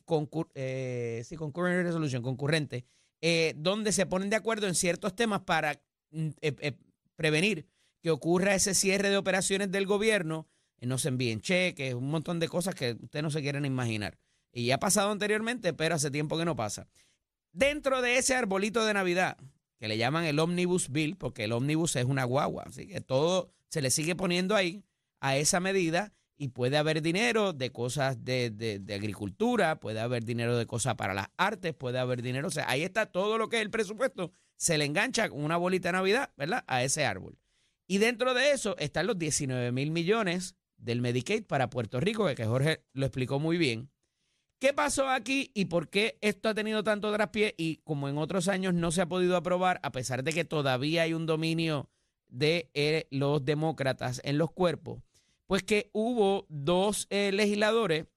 eh 0.55 1.23
sí, 1.25 1.35
resolución, 1.37 2.23
concurrente, 2.23 2.85
eh, 3.21 3.53
donde 3.57 3.91
se 3.91 4.05
ponen 4.05 4.29
de 4.29 4.35
acuerdo 4.35 4.67
en 4.67 4.75
ciertos 4.75 5.15
temas 5.15 5.41
para 5.41 5.81
mm, 6.11 6.29
eh, 6.41 6.77
prevenir 7.15 7.67
que 8.01 8.11
ocurra 8.11 8.55
ese 8.55 8.73
cierre 8.73 9.09
de 9.09 9.17
operaciones 9.17 9.71
del 9.71 9.85
gobierno, 9.85 10.47
no 10.81 10.97
se 10.97 11.09
envíen 11.09 11.41
cheques, 11.41 11.93
un 11.95 12.09
montón 12.09 12.39
de 12.39 12.47
cosas 12.47 12.75
que 12.75 12.97
ustedes 13.01 13.23
no 13.23 13.31
se 13.31 13.41
quieren 13.41 13.65
imaginar. 13.65 14.19
Y 14.51 14.67
ya 14.67 14.75
ha 14.75 14.79
pasado 14.79 15.11
anteriormente, 15.11 15.73
pero 15.73 15.95
hace 15.95 16.11
tiempo 16.11 16.37
que 16.37 16.45
no 16.45 16.55
pasa. 16.55 16.87
Dentro 17.51 18.01
de 18.01 18.17
ese 18.17 18.35
arbolito 18.35 18.85
de 18.85 18.93
Navidad, 18.93 19.37
que 19.79 19.87
le 19.87 19.97
llaman 19.97 20.25
el 20.25 20.39
Omnibus 20.39 20.89
Bill, 20.89 21.17
porque 21.17 21.45
el 21.45 21.51
Omnibus 21.51 21.95
es 21.95 22.05
una 22.05 22.23
guagua, 22.23 22.63
así 22.67 22.87
que 22.87 23.01
todo 23.01 23.51
se 23.69 23.81
le 23.81 23.89
sigue 23.91 24.15
poniendo 24.15 24.55
ahí 24.55 24.83
a 25.19 25.37
esa 25.37 25.59
medida 25.59 26.13
y 26.37 26.49
puede 26.49 26.77
haber 26.77 27.01
dinero 27.01 27.53
de 27.53 27.71
cosas 27.71 28.23
de, 28.23 28.83
agricultura, 28.93 29.79
puede 29.79 29.99
haber 29.99 30.23
dinero 30.23 30.57
de 30.57 30.67
cosas 30.67 30.95
para 30.95 31.13
las 31.13 31.29
artes, 31.37 31.73
puede 31.73 31.99
haber 31.99 32.21
dinero, 32.21 32.47
o 32.47 32.51
sea, 32.51 32.69
ahí 32.69 32.83
está 32.83 33.07
todo 33.07 33.37
lo 33.37 33.49
que 33.49 33.57
es 33.57 33.63
el 33.63 33.71
presupuesto, 33.71 34.31
se 34.55 34.77
le 34.77 34.85
engancha 34.85 35.29
con 35.29 35.43
una 35.43 35.57
bolita 35.57 35.89
de 35.89 35.93
Navidad, 35.93 36.31
¿verdad? 36.37 36.63
A 36.67 36.83
ese 36.83 37.05
árbol. 37.05 37.39
Y 37.87 37.97
dentro 37.97 38.33
de 38.33 38.51
eso 38.51 38.75
están 38.77 39.07
los 39.07 39.17
19 39.17 39.71
mil 39.71 39.91
millones 39.91 40.55
del 40.77 41.01
Medicaid 41.01 41.45
para 41.45 41.69
Puerto 41.69 41.99
Rico, 41.99 42.27
que 42.35 42.45
Jorge 42.45 42.83
lo 42.93 43.05
explicó 43.05 43.39
muy 43.39 43.57
bien, 43.57 43.89
¿Qué 44.59 44.73
pasó 44.73 45.07
aquí 45.07 45.51
y 45.53 45.65
por 45.65 45.87
qué 45.87 46.17
esto 46.21 46.49
ha 46.49 46.55
tenido 46.55 46.83
tanto 46.83 47.13
traspié 47.13 47.53
y 47.59 47.77
como 47.83 48.09
en 48.09 48.17
otros 48.17 48.47
años 48.47 48.73
no 48.73 48.91
se 48.91 49.01
ha 49.01 49.05
podido 49.07 49.37
aprobar, 49.37 49.79
a 49.83 49.91
pesar 49.91 50.23
de 50.23 50.33
que 50.33 50.45
todavía 50.45 51.03
hay 51.03 51.13
un 51.13 51.27
dominio 51.27 51.91
de 52.29 52.69
eh, 52.73 53.07
los 53.11 53.43
demócratas 53.43 54.21
en 54.23 54.37
los 54.37 54.51
cuerpos? 54.51 55.01
Pues 55.45 55.63
que 55.63 55.89
hubo 55.93 56.45
dos 56.49 57.07
eh, 57.09 57.31
legisladores 57.31 58.07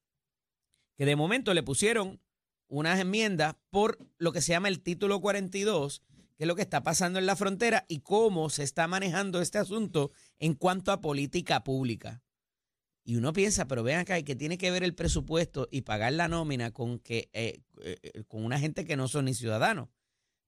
que 0.96 1.06
de 1.06 1.16
momento 1.16 1.54
le 1.54 1.62
pusieron 1.62 2.20
unas 2.68 3.00
enmiendas 3.00 3.56
por 3.70 3.98
lo 4.18 4.32
que 4.32 4.42
se 4.42 4.52
llama 4.52 4.68
el 4.68 4.80
título 4.80 5.20
42, 5.20 6.02
que 6.36 6.44
es 6.44 6.48
lo 6.48 6.56
que 6.56 6.62
está 6.62 6.82
pasando 6.82 7.18
en 7.18 7.26
la 7.26 7.36
frontera 7.36 7.84
y 7.88 8.00
cómo 8.00 8.50
se 8.50 8.62
está 8.62 8.86
manejando 8.86 9.40
este 9.40 9.58
asunto 9.58 10.12
en 10.38 10.54
cuanto 10.54 10.92
a 10.92 11.00
política 11.00 11.64
pública. 11.64 12.22
Y 13.02 13.16
uno 13.16 13.32
piensa, 13.32 13.66
pero 13.66 13.82
vean 13.82 14.00
acá, 14.00 14.20
que 14.22 14.36
tiene 14.36 14.58
que 14.58 14.70
ver 14.70 14.84
el 14.84 14.94
presupuesto 14.94 15.68
y 15.70 15.82
pagar 15.82 16.12
la 16.12 16.28
nómina 16.28 16.70
con, 16.70 16.98
que, 16.98 17.30
eh, 17.32 17.62
con 18.28 18.44
una 18.44 18.58
gente 18.58 18.84
que 18.84 18.96
no 18.96 19.08
son 19.08 19.24
ni 19.24 19.34
ciudadanos. 19.34 19.88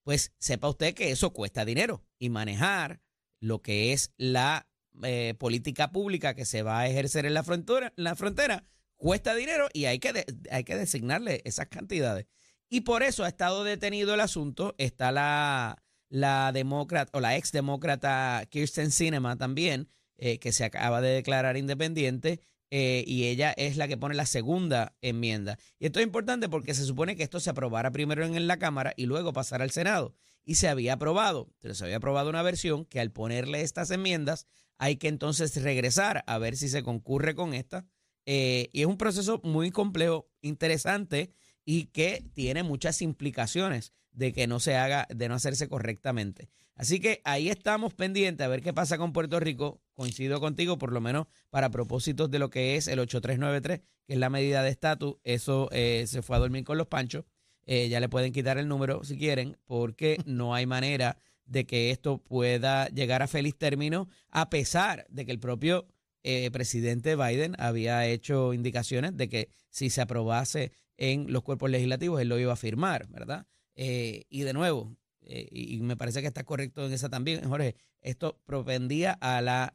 Pues 0.03 0.33
sepa 0.39 0.69
usted 0.69 0.95
que 0.95 1.11
eso 1.11 1.33
cuesta 1.33 1.65
dinero 1.65 2.05
y 2.19 2.29
manejar 2.29 3.01
lo 3.43 3.61
que 3.61 3.93
es 3.93 4.13
la 4.17 4.67
eh, 5.03 5.35
política 5.39 5.93
pública 5.93 6.35
que 6.35 6.47
se 6.47 6.63
va 6.63 6.81
a 6.81 6.89
ejercer 6.89 7.27
en 7.27 7.35
la 7.35 7.43
frontera, 7.43 7.93
la 7.97 8.17
frontera 8.17 8.65
cuesta 8.97 9.35
dinero 9.35 9.69
y 9.73 9.85
hay 9.85 9.99
que, 9.99 10.25
hay 10.51 10.65
que 10.65 10.77
designarle 10.77 11.43
esas 11.45 11.67
cantidades. 11.67 12.27
Y 12.71 12.83
por 12.83 13.03
eso 13.03 13.25
ha 13.25 13.29
estado 13.29 13.65
detenido 13.65 14.15
el 14.15 14.21
asunto. 14.21 14.75
Está 14.79 15.13
la, 15.13 15.83
la 16.09 16.53
demócrata 16.53 17.11
o 17.19 17.21
la 17.21 17.37
ex 17.37 17.53
demócrata 17.53 18.47
Kirsten 18.49 18.91
Sinema 18.91 19.37
también, 19.37 19.91
que 20.17 20.53
se 20.53 20.65
acaba 20.65 21.01
de 21.01 21.09
declarar 21.11 21.57
independiente 21.57 22.41
eh, 22.75 23.05
y 23.07 23.27
ella 23.27 23.53
es 23.59 23.77
la 23.77 23.87
que 23.87 23.99
pone 23.99 24.15
la 24.15 24.25
segunda 24.25 24.97
enmienda. 25.03 25.59
Y 25.79 25.85
esto 25.85 26.01
es 26.01 26.07
importante 26.07 26.49
porque 26.49 26.73
se 26.73 26.87
supone 26.87 27.17
que 27.17 27.23
esto 27.23 27.39
se 27.39 27.51
aprobara 27.51 27.91
primero 27.91 28.25
en 28.25 28.47
la 28.47 28.57
Cámara 28.57 28.95
y 28.97 29.05
luego 29.05 29.35
pasara 29.35 29.63
al 29.63 29.71
Senado. 29.71 30.15
Y 30.45 30.57
se 30.57 30.69
había 30.69 30.95
aprobado, 30.95 31.49
pero 31.61 31.75
se 31.75 31.85
había 31.85 31.97
aprobado 31.97 32.29
una 32.29 32.43
versión 32.43 32.85
que 32.85 33.01
al 33.01 33.13
ponerle 33.13 33.63
estas 33.63 33.91
enmiendas 33.91 34.47
hay 34.79 34.97
que 34.97 35.09
entonces 35.09 35.63
regresar 35.63 36.25
a 36.27 36.39
ver 36.39 36.57
si 36.57 36.69
se 36.69 36.83
concurre 36.83 37.35
con 37.35 37.55
esta. 37.55 37.87
Eh, 38.27 38.71
y 38.73 38.81
es 38.81 38.87
un 38.87 38.99
proceso 38.99 39.41
muy 39.45 39.71
complejo, 39.71 40.29
interesante 40.41 41.31
y 41.65 41.87
que 41.87 42.25
tiene 42.35 42.63
muchas 42.63 43.03
implicaciones 43.03 43.93
de 44.13 44.33
que 44.33 44.47
no 44.47 44.61
se 44.61 44.77
haga, 44.77 45.07
de 45.09 45.29
no 45.29 45.35
hacerse 45.35 45.69
correctamente. 45.69 46.51
Así 46.75 47.01
que 47.01 47.21
ahí 47.25 47.49
estamos 47.49 47.95
pendientes 47.95 48.45
a 48.45 48.49
ver 48.49 48.63
qué 48.63 48.73
pasa 48.73 48.99
con 48.99 49.13
Puerto 49.13 49.41
Rico. 49.41 49.81
Coincido 49.95 50.41
contigo, 50.41 50.79
por 50.79 50.93
lo 50.93 51.01
menos 51.01 51.27
para 51.51 51.71
propósitos 51.71 52.31
de 52.31 52.39
lo 52.39 52.51
que 52.51 52.77
es 52.77 52.89
el 52.89 52.99
8393, 52.99 53.81
que 54.07 54.13
es 54.15 54.19
la 54.19 54.31
medida 54.31 54.63
de 54.63 54.71
estatus. 54.71 55.17
Eso 55.23 55.69
eh, 55.71 56.05
se 56.07 56.23
fue 56.23 56.37
a 56.37 56.41
dormir 56.41 56.65
con 56.65 56.79
los 56.79 56.87
panchos. 56.87 57.25
Eh, 57.67 57.89
ya 57.89 58.01
le 58.01 58.09
pueden 58.09 58.33
quitar 58.33 58.59
el 58.59 58.69
número 58.69 59.05
si 59.05 59.17
quieren, 59.17 59.57
porque 59.65 60.19
no 60.27 60.55
hay 60.55 60.67
manera 60.67 61.19
de 61.47 61.67
que 61.67 61.91
esto 61.91 62.19
pueda 62.19 62.89
llegar 62.89 63.23
a 63.23 63.29
feliz 63.29 63.57
término, 63.57 64.09
a 64.31 64.49
pesar 64.51 65.07
de 65.09 65.27
que 65.27 65.33
el 65.33 65.41
propio 65.41 65.87
eh, 66.23 66.51
presidente 66.51 67.17
Biden 67.17 67.55
había 67.59 68.07
hecho 68.07 68.55
indicaciones 68.55 69.17
de 69.17 69.29
que 69.29 69.49
si 69.71 69.91
se 69.91 70.01
aprobase 70.01 70.73
en 70.97 71.33
los 71.33 71.43
cuerpos 71.43 71.71
legislativos, 71.71 72.21
él 72.21 72.29
lo 72.29 72.39
iba 72.39 72.53
a 72.53 72.57
firmar, 72.57 73.09
¿verdad? 73.09 73.47
y 73.75 74.43
de 74.43 74.53
nuevo, 74.53 74.95
eh, 75.25 75.49
y 75.51 75.81
me 75.81 75.97
parece 75.97 76.21
que 76.21 76.27
está 76.27 76.45
correcto 76.45 76.87
en 76.87 76.93
esa 76.93 77.09
también, 77.09 77.49
Jorge, 77.49 77.77
esto 78.01 78.41
propendía 78.45 79.13
a 79.13 79.41
la, 79.41 79.75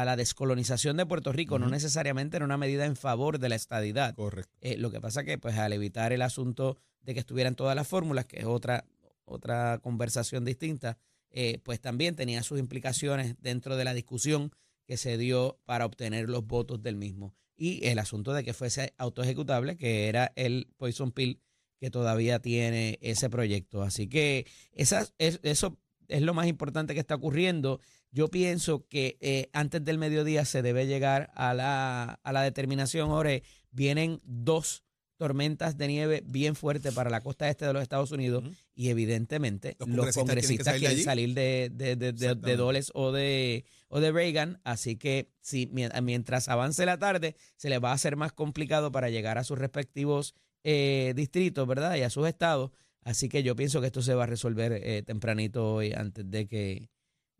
a 0.00 0.04
la 0.04 0.16
descolonización 0.16 0.96
de 0.96 1.06
Puerto 1.06 1.32
Rico, 1.32 1.58
no 1.58 1.68
necesariamente 1.68 2.36
era 2.36 2.44
una 2.44 2.56
medida 2.56 2.84
en 2.84 2.96
favor 2.96 3.38
de 3.38 3.48
la 3.48 3.54
estadidad. 3.54 4.14
Correcto. 4.14 4.52
Eh, 4.60 4.76
lo 4.76 4.90
que 4.90 5.00
pasa 5.00 5.22
que, 5.22 5.38
pues, 5.38 5.56
al 5.56 5.72
evitar 5.72 6.12
el 6.12 6.22
asunto 6.22 6.76
de 7.02 7.14
que 7.14 7.20
estuvieran 7.20 7.54
todas 7.54 7.76
las 7.76 7.86
fórmulas, 7.86 8.26
que 8.26 8.40
es 8.40 8.44
otra, 8.44 8.84
otra 9.24 9.78
conversación 9.78 10.44
distinta, 10.44 10.98
eh, 11.30 11.60
pues 11.62 11.80
también 11.80 12.16
tenía 12.16 12.42
sus 12.42 12.58
implicaciones 12.58 13.36
dentro 13.40 13.76
de 13.76 13.84
la 13.84 13.94
discusión 13.94 14.52
que 14.84 14.96
se 14.96 15.16
dio 15.16 15.60
para 15.64 15.86
obtener 15.86 16.28
los 16.28 16.44
votos 16.44 16.82
del 16.82 16.96
mismo. 16.96 17.34
Y 17.56 17.86
el 17.86 18.00
asunto 18.00 18.32
de 18.32 18.42
que 18.42 18.52
fuese 18.52 18.94
autoejecutable, 18.98 19.76
que 19.76 20.08
era 20.08 20.32
el 20.34 20.68
Poison 20.76 21.12
Pill 21.12 21.40
que 21.78 21.90
todavía 21.90 22.40
tiene 22.40 22.98
ese 23.00 23.30
proyecto. 23.30 23.82
Así 23.82 24.08
que 24.08 24.46
es, 24.72 24.92
eso 25.18 25.78
es 26.08 26.22
lo 26.22 26.34
más 26.34 26.46
importante 26.46 26.94
que 26.94 27.00
está 27.00 27.14
ocurriendo. 27.14 27.80
Yo 28.14 28.28
pienso 28.28 28.86
que 28.86 29.18
eh, 29.20 29.50
antes 29.52 29.84
del 29.84 29.98
mediodía 29.98 30.44
se 30.44 30.62
debe 30.62 30.86
llegar 30.86 31.32
a 31.34 31.52
la, 31.52 32.20
a 32.22 32.32
la 32.32 32.42
determinación, 32.42 33.08
Jorge. 33.08 33.42
Vienen 33.72 34.20
dos 34.22 34.84
tormentas 35.16 35.76
de 35.76 35.88
nieve 35.88 36.22
bien 36.24 36.54
fuertes 36.54 36.94
para 36.94 37.10
la 37.10 37.20
costa 37.20 37.48
este 37.48 37.66
de 37.66 37.72
los 37.72 37.82
Estados 37.82 38.12
Unidos 38.12 38.44
y 38.76 38.90
evidentemente 38.90 39.76
los 39.84 40.14
congresistas, 40.14 40.78
quieren 40.78 41.02
salir 41.02 41.34
de, 41.34 41.70
de, 41.72 41.96
de, 41.96 42.12
de, 42.12 42.56
Doles 42.56 42.92
o 42.94 43.10
de, 43.10 43.64
o 43.88 43.98
de 43.98 44.12
Reagan, 44.12 44.60
así 44.62 44.96
que 44.96 45.32
si 45.40 45.68
mientras 45.72 46.48
avance 46.48 46.86
la 46.86 46.98
tarde 46.98 47.34
se 47.56 47.68
les 47.68 47.82
va 47.82 47.90
a 47.90 47.94
hacer 47.94 48.14
más 48.14 48.32
complicado 48.32 48.92
para 48.92 49.10
llegar 49.10 49.38
a 49.38 49.44
sus 49.44 49.58
respectivos 49.58 50.34
eh, 50.62 51.14
distritos, 51.16 51.66
¿verdad? 51.66 51.96
Y 51.96 52.02
a 52.02 52.10
sus 52.10 52.28
estados. 52.28 52.70
Así 53.02 53.28
que 53.28 53.42
yo 53.42 53.56
pienso 53.56 53.80
que 53.80 53.88
esto 53.88 54.02
se 54.02 54.14
va 54.14 54.24
a 54.24 54.26
resolver 54.26 54.72
eh, 54.72 55.02
tempranito 55.02 55.74
hoy 55.74 55.92
antes 55.92 56.30
de 56.30 56.46
que, 56.46 56.88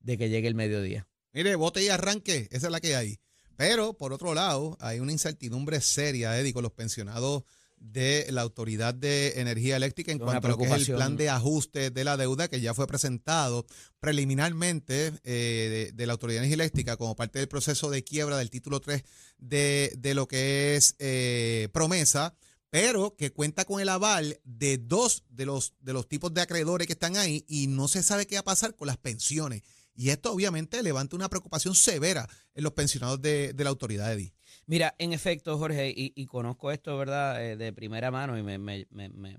de 0.04 0.16
que 0.16 0.28
llegue 0.28 0.46
el 0.46 0.54
mediodía. 0.54 1.08
Mire, 1.32 1.56
bote 1.56 1.82
y 1.82 1.88
arranque, 1.88 2.48
esa 2.52 2.68
es 2.68 2.72
la 2.72 2.80
que 2.80 2.94
hay. 2.94 3.18
Pero, 3.56 3.96
por 3.96 4.12
otro 4.12 4.34
lado, 4.34 4.76
hay 4.80 5.00
una 5.00 5.12
incertidumbre 5.12 5.80
seria, 5.80 6.38
Eddie, 6.38 6.52
con 6.52 6.62
los 6.62 6.72
pensionados 6.72 7.44
de 7.76 8.26
la 8.30 8.42
Autoridad 8.42 8.94
de 8.94 9.40
Energía 9.40 9.76
Eléctrica 9.76 10.10
en 10.10 10.18
cuanto 10.18 10.46
a 10.46 10.50
lo 10.50 10.58
que 10.58 10.64
es 10.64 10.88
el 10.88 10.94
plan 10.94 11.16
de 11.16 11.28
ajuste 11.28 11.90
de 11.90 12.04
la 12.04 12.16
deuda 12.16 12.48
que 12.48 12.60
ya 12.60 12.72
fue 12.72 12.86
presentado 12.86 13.66
preliminarmente 14.00 15.12
eh, 15.22 15.90
de, 15.92 16.06
la 16.06 16.14
Autoridad 16.14 16.40
de 16.40 16.46
Energía 16.46 16.64
Eléctrica 16.64 16.96
como 16.96 17.14
parte 17.14 17.40
del 17.40 17.48
proceso 17.48 17.90
de 17.90 18.02
quiebra 18.02 18.38
del 18.38 18.48
título 18.48 18.80
3 18.80 19.02
de, 19.38 19.92
de 19.98 20.14
lo 20.14 20.26
que 20.26 20.76
es 20.76 20.96
eh, 20.98 21.68
promesa 21.72 22.34
pero 22.74 23.14
que 23.14 23.30
cuenta 23.30 23.64
con 23.64 23.80
el 23.80 23.88
aval 23.88 24.40
de 24.42 24.78
dos 24.78 25.22
de 25.28 25.46
los, 25.46 25.74
de 25.78 25.92
los 25.92 26.08
tipos 26.08 26.34
de 26.34 26.40
acreedores 26.40 26.88
que 26.88 26.94
están 26.94 27.16
ahí 27.16 27.44
y 27.46 27.68
no 27.68 27.86
se 27.86 28.02
sabe 28.02 28.26
qué 28.26 28.34
va 28.34 28.40
a 28.40 28.44
pasar 28.44 28.74
con 28.74 28.88
las 28.88 28.96
pensiones. 28.96 29.62
Y 29.94 30.10
esto 30.10 30.32
obviamente 30.32 30.82
levanta 30.82 31.16
una 31.16 31.28
preocupación 31.28 31.74
severa 31.74 32.28
en 32.54 32.64
los 32.64 32.72
pensionados 32.72 33.20
de, 33.22 33.54
la 33.56 33.70
autoridad 33.70 34.14
de 34.14 34.32
Mira, 34.66 34.94
en 34.98 35.12
efecto, 35.12 35.56
Jorge, 35.58 35.92
y, 35.94 36.26
conozco 36.26 36.70
esto, 36.70 36.96
¿verdad?, 36.96 37.44
eh, 37.44 37.56
de 37.56 37.72
primera 37.72 38.10
mano 38.10 38.38
y 38.38 38.42
me, 38.42 38.58
me, 38.58 39.36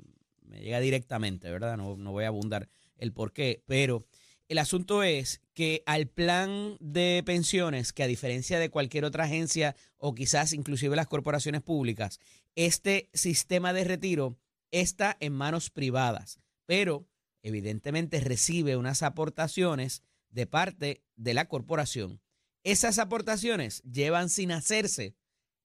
llega 0.51 0.79
directamente, 0.79 1.50
¿verdad? 1.50 1.77
No, 1.77 1.97
no 1.97 2.12
voy 2.12 2.25
a 2.25 2.27
abundar 2.27 2.69
el 2.97 3.12
por 3.12 3.33
qué, 3.33 3.63
pero 3.65 4.05
el 4.47 4.59
asunto 4.59 5.01
es 5.01 5.41
que 5.53 5.81
al 5.88 6.07
plan 6.07 6.77
de 6.79 7.24
pensiones, 7.25 7.93
que 7.93 8.03
a 8.03 8.07
diferencia 8.07 8.59
de 8.59 8.69
cualquier 8.69 9.03
otra 9.03 9.24
agencia 9.24 9.75
o 9.97 10.13
quizás 10.13 10.53
inclusive 10.53 10.95
las 10.95 11.07
corporaciones 11.07 11.62
públicas, 11.62 12.19
este 12.55 13.09
sistema 13.13 13.74
de 13.74 13.83
retiro 13.83 14.38
está 14.71 15.17
en 15.19 15.33
manos 15.33 15.71
privadas, 15.71 16.39
pero 16.65 17.07
evidentemente 17.41 18.19
recibe 18.19 18.77
unas 18.77 19.01
aportaciones 19.01 20.03
de 20.35 20.45
parte 20.45 21.01
de 21.15 21.33
la 21.33 21.47
corporación. 21.47 22.21
Esas 22.63 22.99
aportaciones 22.99 23.81
llevan 23.83 24.29
sin 24.29 24.51
hacerse 24.51 25.15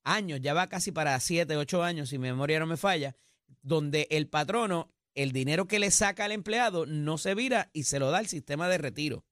años, 0.04 0.40
ya 0.40 0.54
va 0.54 0.68
casi 0.68 0.92
para 0.92 1.18
siete, 1.18 1.56
ocho 1.56 1.82
años, 1.82 2.08
si 2.08 2.18
mi 2.18 2.28
memoria 2.28 2.60
no 2.60 2.66
me 2.66 2.76
falla, 2.76 3.16
donde 3.62 4.06
el 4.10 4.28
patrono 4.28 4.94
el 5.16 5.32
dinero 5.32 5.66
que 5.66 5.80
le 5.80 5.90
saca 5.90 6.24
al 6.24 6.32
empleado 6.32 6.86
no 6.86 7.18
se 7.18 7.34
vira 7.34 7.68
y 7.72 7.82
se 7.82 7.98
lo 7.98 8.12
da 8.12 8.18
al 8.18 8.28
sistema 8.28 8.68
de 8.68 8.78
retiro. 8.78 9.26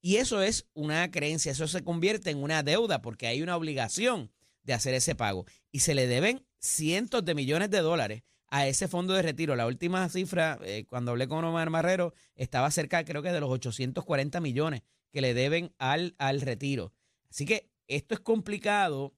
Y 0.00 0.16
eso 0.16 0.42
es 0.42 0.68
una 0.74 1.10
creencia, 1.10 1.50
eso 1.50 1.66
se 1.66 1.82
convierte 1.82 2.30
en 2.30 2.40
una 2.40 2.62
deuda 2.62 3.02
porque 3.02 3.26
hay 3.26 3.42
una 3.42 3.56
obligación 3.56 4.30
de 4.62 4.74
hacer 4.74 4.94
ese 4.94 5.16
pago. 5.16 5.44
Y 5.72 5.80
se 5.80 5.96
le 5.96 6.06
deben 6.06 6.46
cientos 6.60 7.24
de 7.24 7.34
millones 7.34 7.70
de 7.70 7.80
dólares 7.80 8.22
a 8.48 8.66
ese 8.66 8.88
fondo 8.88 9.14
de 9.14 9.22
retiro. 9.22 9.56
La 9.56 9.66
última 9.66 10.08
cifra, 10.08 10.58
eh, 10.62 10.84
cuando 10.88 11.12
hablé 11.12 11.28
con 11.28 11.44
Omar 11.44 11.70
Marrero, 11.70 12.14
estaba 12.34 12.70
cerca 12.70 13.04
creo 13.04 13.22
que 13.22 13.32
de 13.32 13.40
los 13.40 13.50
840 13.50 14.40
millones 14.40 14.82
que 15.12 15.20
le 15.20 15.34
deben 15.34 15.72
al, 15.78 16.14
al 16.18 16.40
retiro. 16.40 16.92
Así 17.30 17.44
que 17.44 17.70
esto 17.86 18.14
es 18.14 18.20
complicado 18.20 19.14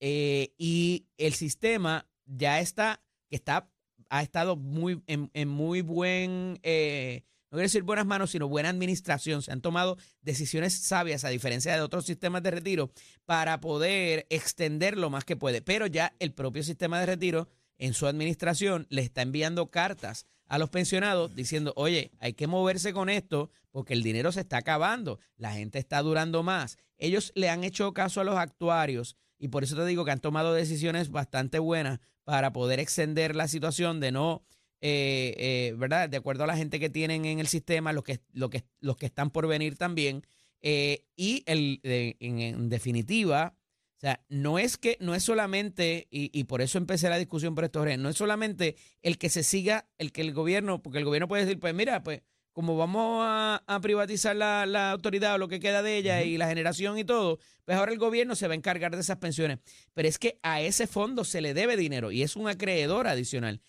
eh, 0.00 0.54
y 0.58 1.06
el 1.18 1.34
sistema 1.34 2.08
ya 2.26 2.60
está, 2.60 3.02
que 3.28 3.36
está 3.36 3.70
ha 4.10 4.22
estado 4.22 4.56
muy, 4.56 5.02
en, 5.06 5.48
muy 5.48 5.82
buen, 5.82 6.58
eh, 6.62 7.22
no 7.50 7.56
quiero 7.56 7.62
decir 7.62 7.84
buenas 7.84 8.06
manos, 8.06 8.32
sino 8.32 8.48
buena 8.48 8.68
administración. 8.68 9.40
Se 9.40 9.52
han 9.52 9.60
tomado 9.60 9.96
decisiones 10.20 10.74
sabias, 10.74 11.24
a 11.24 11.28
diferencia 11.28 11.74
de 11.74 11.80
otros 11.80 12.04
sistemas 12.04 12.42
de 12.42 12.50
retiro, 12.50 12.90
para 13.24 13.60
poder 13.60 14.26
extender 14.28 14.98
lo 14.98 15.10
más 15.10 15.24
que 15.24 15.36
puede. 15.36 15.62
Pero 15.62 15.86
ya 15.86 16.14
el 16.18 16.32
propio 16.32 16.64
sistema 16.64 16.98
de 16.98 17.06
retiro, 17.06 17.48
en 17.80 17.94
su 17.94 18.06
administración, 18.06 18.86
le 18.90 19.00
está 19.02 19.22
enviando 19.22 19.70
cartas 19.70 20.26
a 20.46 20.58
los 20.58 20.68
pensionados 20.68 21.34
diciendo, 21.34 21.72
oye, 21.76 22.12
hay 22.18 22.34
que 22.34 22.46
moverse 22.46 22.92
con 22.92 23.08
esto 23.08 23.50
porque 23.70 23.94
el 23.94 24.02
dinero 24.02 24.32
se 24.32 24.40
está 24.40 24.58
acabando, 24.58 25.18
la 25.36 25.52
gente 25.54 25.78
está 25.78 26.02
durando 26.02 26.42
más. 26.42 26.76
Ellos 26.98 27.32
le 27.34 27.48
han 27.48 27.64
hecho 27.64 27.94
caso 27.94 28.20
a 28.20 28.24
los 28.24 28.36
actuarios 28.36 29.16
y 29.38 29.48
por 29.48 29.64
eso 29.64 29.76
te 29.76 29.86
digo 29.86 30.04
que 30.04 30.10
han 30.10 30.20
tomado 30.20 30.52
decisiones 30.52 31.10
bastante 31.10 31.58
buenas 31.58 32.00
para 32.24 32.52
poder 32.52 32.80
extender 32.80 33.34
la 33.34 33.48
situación 33.48 33.98
de 33.98 34.12
no, 34.12 34.42
eh, 34.82 35.34
eh, 35.38 35.74
¿verdad? 35.78 36.10
De 36.10 36.18
acuerdo 36.18 36.44
a 36.44 36.46
la 36.46 36.56
gente 36.56 36.78
que 36.78 36.90
tienen 36.90 37.24
en 37.24 37.38
el 37.38 37.46
sistema, 37.46 37.94
los 37.94 38.04
que, 38.04 38.20
que, 38.50 38.64
los 38.80 38.96
que 38.98 39.06
están 39.06 39.30
por 39.30 39.46
venir 39.46 39.76
también. 39.76 40.22
eh, 40.60 41.06
y 41.16 41.42
el, 41.46 41.80
en 41.82 42.68
definitiva, 42.68 43.54
o 44.00 44.02
sea, 44.02 44.24
no 44.30 44.58
es 44.58 44.78
que, 44.78 44.96
no 44.98 45.14
es 45.14 45.22
solamente, 45.22 46.08
y, 46.10 46.30
y 46.32 46.44
por 46.44 46.62
eso 46.62 46.78
empecé 46.78 47.10
la 47.10 47.18
discusión 47.18 47.54
por 47.54 47.64
estos 47.64 47.84
redes, 47.84 47.98
no 47.98 48.08
es 48.08 48.16
solamente 48.16 48.76
el 49.02 49.18
que 49.18 49.28
se 49.28 49.42
siga, 49.42 49.90
el 49.98 50.10
que 50.10 50.22
el 50.22 50.32
gobierno, 50.32 50.80
porque 50.80 50.96
el 50.96 51.04
gobierno 51.04 51.28
puede 51.28 51.44
decir, 51.44 51.60
pues 51.60 51.74
mira, 51.74 52.02
pues 52.02 52.22
como 52.52 52.78
vamos 52.78 53.22
a, 53.22 53.62
a 53.66 53.80
privatizar 53.80 54.34
la, 54.34 54.64
la 54.64 54.90
autoridad 54.90 55.34
o 55.34 55.38
lo 55.38 55.48
que 55.48 55.60
queda 55.60 55.82
de 55.82 55.98
ella 55.98 56.22
y 56.22 56.38
la 56.38 56.48
generación 56.48 56.96
y 56.96 57.04
todo, 57.04 57.40
pues 57.66 57.76
ahora 57.76 57.92
el 57.92 57.98
gobierno 57.98 58.34
se 58.36 58.48
va 58.48 58.54
a 58.54 58.56
encargar 58.56 58.94
de 58.94 59.02
esas 59.02 59.18
pensiones. 59.18 59.58
Pero 59.92 60.08
es 60.08 60.18
que 60.18 60.38
a 60.42 60.62
ese 60.62 60.86
fondo 60.86 61.24
se 61.24 61.42
le 61.42 61.52
debe 61.52 61.76
dinero 61.76 62.10
y 62.10 62.22
es 62.22 62.36
un 62.36 62.48
acreedor 62.48 63.06
adicional. 63.06 63.60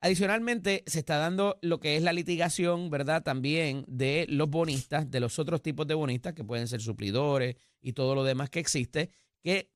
Adicionalmente, 0.00 0.84
se 0.86 1.00
está 1.00 1.18
dando 1.18 1.58
lo 1.60 1.78
que 1.80 1.96
es 1.96 2.02
la 2.02 2.12
litigación, 2.12 2.88
¿verdad? 2.88 3.22
También 3.22 3.84
de 3.88 4.26
los 4.28 4.48
bonistas, 4.48 5.10
de 5.10 5.18
los 5.20 5.38
otros 5.40 5.60
tipos 5.60 5.86
de 5.88 5.94
bonistas, 5.94 6.34
que 6.34 6.44
pueden 6.44 6.68
ser 6.68 6.80
suplidores 6.80 7.56
y 7.80 7.92
todo 7.94 8.14
lo 8.14 8.22
demás 8.22 8.48
que 8.48 8.60
existe, 8.60 9.10
que 9.48 9.70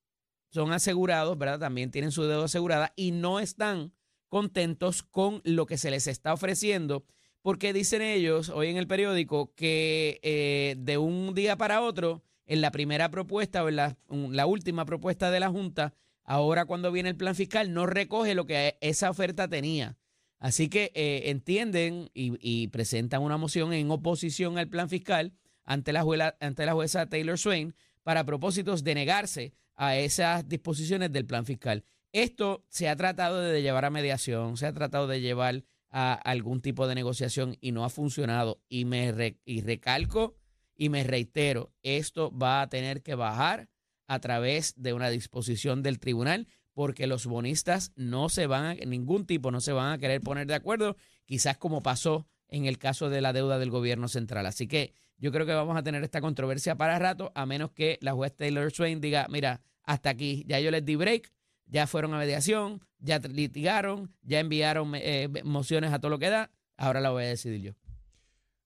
son 0.51 0.71
asegurados, 0.71 1.35
¿verdad? 1.35 1.59
También 1.59 1.89
tienen 1.89 2.11
su 2.11 2.23
deuda 2.23 2.45
asegurada 2.45 2.93
y 2.95 3.09
no 3.09 3.39
están 3.39 3.91
contentos 4.27 5.01
con 5.01 5.41
lo 5.43 5.65
que 5.65 5.79
se 5.79 5.89
les 5.89 6.05
está 6.05 6.31
ofreciendo, 6.31 7.05
porque 7.41 7.73
dicen 7.73 8.03
ellos 8.03 8.49
hoy 8.49 8.67
en 8.69 8.77
el 8.77 8.85
periódico 8.85 9.51
que 9.55 10.19
eh, 10.21 10.75
de 10.77 10.99
un 10.99 11.33
día 11.33 11.57
para 11.57 11.81
otro, 11.81 12.23
en 12.45 12.61
la 12.61 12.69
primera 12.69 13.09
propuesta 13.09 13.63
o 13.63 13.69
en 13.69 13.77
la, 13.77 14.45
última 14.45 14.85
propuesta 14.85 15.31
de 15.31 15.39
la 15.39 15.49
Junta, 15.49 15.95
ahora 16.23 16.65
cuando 16.65 16.91
viene 16.91 17.09
el 17.09 17.15
plan 17.17 17.33
fiscal, 17.33 17.73
no 17.73 17.87
recoge 17.87 18.35
lo 18.35 18.45
que 18.45 18.77
esa 18.79 19.09
oferta 19.09 19.47
tenía. 19.47 19.97
Así 20.37 20.69
que 20.69 20.91
eh, 20.93 21.31
entienden 21.31 22.11
y, 22.13 22.37
y 22.39 22.67
presentan 22.67 23.23
una 23.23 23.37
moción 23.37 23.73
en 23.73 23.89
oposición 23.89 24.59
al 24.59 24.67
plan 24.67 24.87
fiscal 24.87 25.33
ante 25.63 25.93
la, 25.93 26.03
juela- 26.03 26.37
ante 26.39 26.65
la 26.65 26.73
jueza 26.73 27.09
Taylor 27.09 27.39
Swain 27.39 27.73
para 28.03 28.23
propósitos 28.23 28.83
de 28.83 28.93
negarse 28.93 29.53
a 29.75 29.97
esas 29.97 30.47
disposiciones 30.47 31.11
del 31.11 31.25
plan 31.25 31.45
fiscal. 31.45 31.83
Esto 32.11 32.65
se 32.69 32.89
ha 32.89 32.95
tratado 32.95 33.39
de 33.41 33.61
llevar 33.61 33.85
a 33.85 33.89
mediación, 33.89 34.57
se 34.57 34.67
ha 34.67 34.73
tratado 34.73 35.07
de 35.07 35.21
llevar 35.21 35.63
a 35.89 36.13
algún 36.13 36.61
tipo 36.61 36.87
de 36.87 36.95
negociación 36.95 37.57
y 37.59 37.71
no 37.71 37.85
ha 37.85 37.89
funcionado. 37.89 38.61
Y 38.69 38.85
me 38.85 39.37
y 39.45 39.61
recalco 39.61 40.35
y 40.75 40.89
me 40.89 41.03
reitero, 41.03 41.71
esto 41.83 42.35
va 42.35 42.61
a 42.61 42.69
tener 42.69 43.03
que 43.03 43.15
bajar 43.15 43.69
a 44.07 44.19
través 44.19 44.73
de 44.75 44.93
una 44.93 45.09
disposición 45.09 45.83
del 45.83 45.99
tribunal 45.99 46.47
porque 46.73 47.07
los 47.07 47.25
bonistas 47.25 47.91
no 47.95 48.29
se 48.29 48.47
van 48.47 48.65
a, 48.65 48.73
ningún 48.73 49.25
tipo 49.25 49.51
no 49.51 49.61
se 49.61 49.71
van 49.71 49.93
a 49.93 49.97
querer 49.97 50.21
poner 50.21 50.47
de 50.47 50.55
acuerdo, 50.55 50.97
quizás 51.25 51.57
como 51.57 51.81
pasó 51.81 52.27
en 52.47 52.65
el 52.65 52.77
caso 52.77 53.09
de 53.09 53.21
la 53.21 53.33
deuda 53.33 53.59
del 53.59 53.69
gobierno 53.69 54.07
central. 54.07 54.45
Así 54.45 54.67
que 54.67 54.93
yo 55.17 55.31
creo 55.31 55.45
que 55.45 55.53
vamos 55.53 55.77
a 55.77 55.83
tener 55.83 56.03
esta 56.03 56.21
controversia 56.21 56.75
para 56.75 56.99
rato, 56.99 57.31
a 57.35 57.45
menos 57.45 57.71
que 57.71 57.97
la 58.01 58.13
juez 58.13 58.35
Taylor 58.35 58.71
Swain 58.71 59.01
diga, 59.01 59.27
mira, 59.29 59.61
hasta 59.83 60.09
aquí, 60.09 60.43
ya 60.47 60.59
yo 60.59 60.71
les 60.71 60.85
di 60.85 60.95
break, 60.95 61.31
ya 61.65 61.87
fueron 61.87 62.13
a 62.13 62.17
mediación, 62.17 62.85
ya 62.99 63.19
litigaron, 63.19 64.13
ya 64.21 64.39
enviaron 64.39 64.93
eh, 64.95 65.29
mociones 65.43 65.91
a 65.93 65.99
todo 65.99 66.09
lo 66.09 66.19
que 66.19 66.29
da, 66.29 66.51
ahora 66.77 67.01
la 67.01 67.11
voy 67.11 67.23
a 67.23 67.27
decidir 67.27 67.61
yo. 67.61 67.73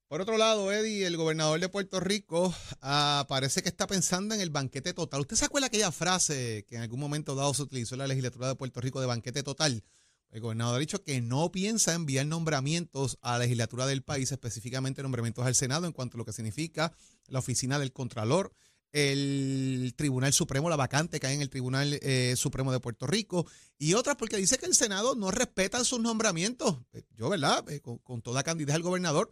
Por 0.07 0.21
otro 0.21 0.37
lado, 0.37 0.71
Eddie, 0.71 1.05
el 1.05 1.17
gobernador 1.17 1.59
de 1.59 1.67
Puerto 1.67 1.99
Rico, 1.99 2.53
ah, 2.81 3.25
parece 3.27 3.61
que 3.61 3.67
está 3.67 3.87
pensando 3.87 4.33
en 4.33 4.39
el 4.39 4.49
banquete 4.49 4.93
total. 4.93 5.19
¿Usted 5.19 5.35
se 5.35 5.43
acuerda 5.43 5.67
aquella 5.67 5.91
frase 5.91 6.65
que 6.65 6.77
en 6.77 6.81
algún 6.81 7.01
momento 7.01 7.35
dado 7.35 7.53
se 7.53 7.63
utilizó 7.63 7.95
en 7.95 7.99
la 7.99 8.07
legislatura 8.07 8.47
de 8.47 8.55
Puerto 8.55 8.79
Rico 8.79 9.01
de 9.01 9.07
banquete 9.07 9.43
total? 9.43 9.83
El 10.29 10.41
gobernador 10.41 10.75
ha 10.75 10.79
dicho 10.79 11.03
que 11.03 11.21
no 11.21 11.51
piensa 11.51 11.93
enviar 11.93 12.25
nombramientos 12.25 13.17
a 13.21 13.33
la 13.33 13.39
legislatura 13.39 13.85
del 13.85 14.03
país, 14.03 14.31
específicamente 14.31 15.01
nombramientos 15.01 15.45
al 15.45 15.55
Senado 15.55 15.87
en 15.87 15.93
cuanto 15.93 16.17
a 16.17 16.19
lo 16.19 16.25
que 16.25 16.33
significa 16.33 16.93
la 17.27 17.39
oficina 17.39 17.79
del 17.79 17.93
Contralor, 17.93 18.53
el 18.91 19.93
Tribunal 19.95 20.33
Supremo, 20.33 20.69
la 20.69 20.75
vacante 20.75 21.19
que 21.19 21.27
hay 21.27 21.35
en 21.35 21.41
el 21.41 21.49
Tribunal 21.49 21.99
eh, 22.01 22.35
Supremo 22.37 22.71
de 22.71 22.79
Puerto 22.79 23.05
Rico 23.05 23.45
y 23.77 23.93
otras 23.93 24.15
porque 24.15 24.37
dice 24.37 24.57
que 24.57 24.65
el 24.65 24.75
Senado 24.75 25.15
no 25.15 25.31
respeta 25.31 25.83
sus 25.83 25.99
nombramientos. 25.99 26.77
Eh, 26.93 27.03
Yo, 27.15 27.29
¿verdad? 27.29 27.69
Eh, 27.69 27.81
con, 27.81 27.97
con 27.99 28.21
toda 28.21 28.43
candidez 28.43 28.75
al 28.75 28.83
gobernador, 28.83 29.31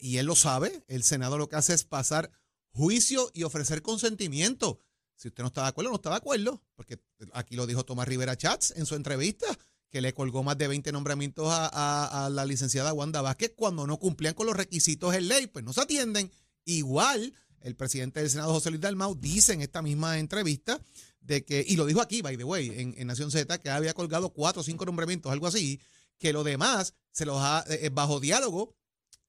y 0.00 0.16
él 0.16 0.24
lo 0.24 0.34
sabe, 0.34 0.84
el 0.88 1.02
Senado 1.02 1.36
lo 1.36 1.50
que 1.50 1.56
hace 1.56 1.74
es 1.74 1.84
pasar 1.84 2.30
juicio 2.70 3.30
y 3.34 3.42
ofrecer 3.42 3.82
consentimiento. 3.82 4.80
Si 5.16 5.28
usted 5.28 5.42
no 5.42 5.48
está 5.48 5.64
de 5.64 5.68
acuerdo, 5.68 5.90
no 5.90 5.96
está 5.96 6.08
de 6.08 6.16
acuerdo, 6.16 6.62
porque 6.74 6.98
aquí 7.34 7.56
lo 7.56 7.66
dijo 7.66 7.84
Tomás 7.84 8.08
Rivera 8.08 8.36
Chats 8.36 8.72
en 8.76 8.86
su 8.86 8.94
entrevista, 8.94 9.46
que 9.90 10.00
le 10.00 10.12
colgó 10.12 10.42
más 10.42 10.58
de 10.58 10.68
20 10.68 10.92
nombramientos 10.92 11.48
a, 11.48 12.24
a- 12.26 12.30
la 12.30 12.44
licenciada 12.44 12.92
Wanda 12.92 13.22
Vázquez 13.22 13.52
cuando 13.56 13.86
no 13.86 13.98
cumplían 13.98 14.34
con 14.34 14.46
los 14.46 14.56
requisitos 14.56 15.14
en 15.14 15.28
ley, 15.28 15.46
pues 15.46 15.64
no 15.64 15.72
se 15.72 15.80
atienden. 15.82 16.30
Igual, 16.64 17.32
el 17.60 17.76
presidente 17.76 18.20
del 18.20 18.30
Senado, 18.30 18.52
José 18.52 18.70
Luis 18.70 18.80
Dalmau, 18.82 19.14
dice 19.14 19.52
en 19.52 19.62
esta 19.62 19.82
misma 19.82 20.18
entrevista 20.18 20.80
de 21.20 21.44
que, 21.44 21.64
y 21.66 21.76
lo 21.76 21.86
dijo 21.86 22.00
aquí, 22.00 22.22
by 22.22 22.36
the 22.36 22.44
way, 22.44 22.68
en, 22.80 22.94
en 22.96 23.06
Nación 23.06 23.30
Z, 23.30 23.58
que 23.58 23.70
había 23.70 23.94
colgado 23.94 24.30
cuatro 24.30 24.60
o 24.60 24.64
cinco 24.64 24.84
nombramientos, 24.84 25.30
algo 25.32 25.46
así, 25.46 25.80
que 26.18 26.32
lo 26.32 26.44
demás 26.44 26.94
se 27.12 27.24
los 27.26 27.38
ha, 27.40 27.64
eh, 27.68 27.90
bajo 27.92 28.20
diálogo, 28.20 28.74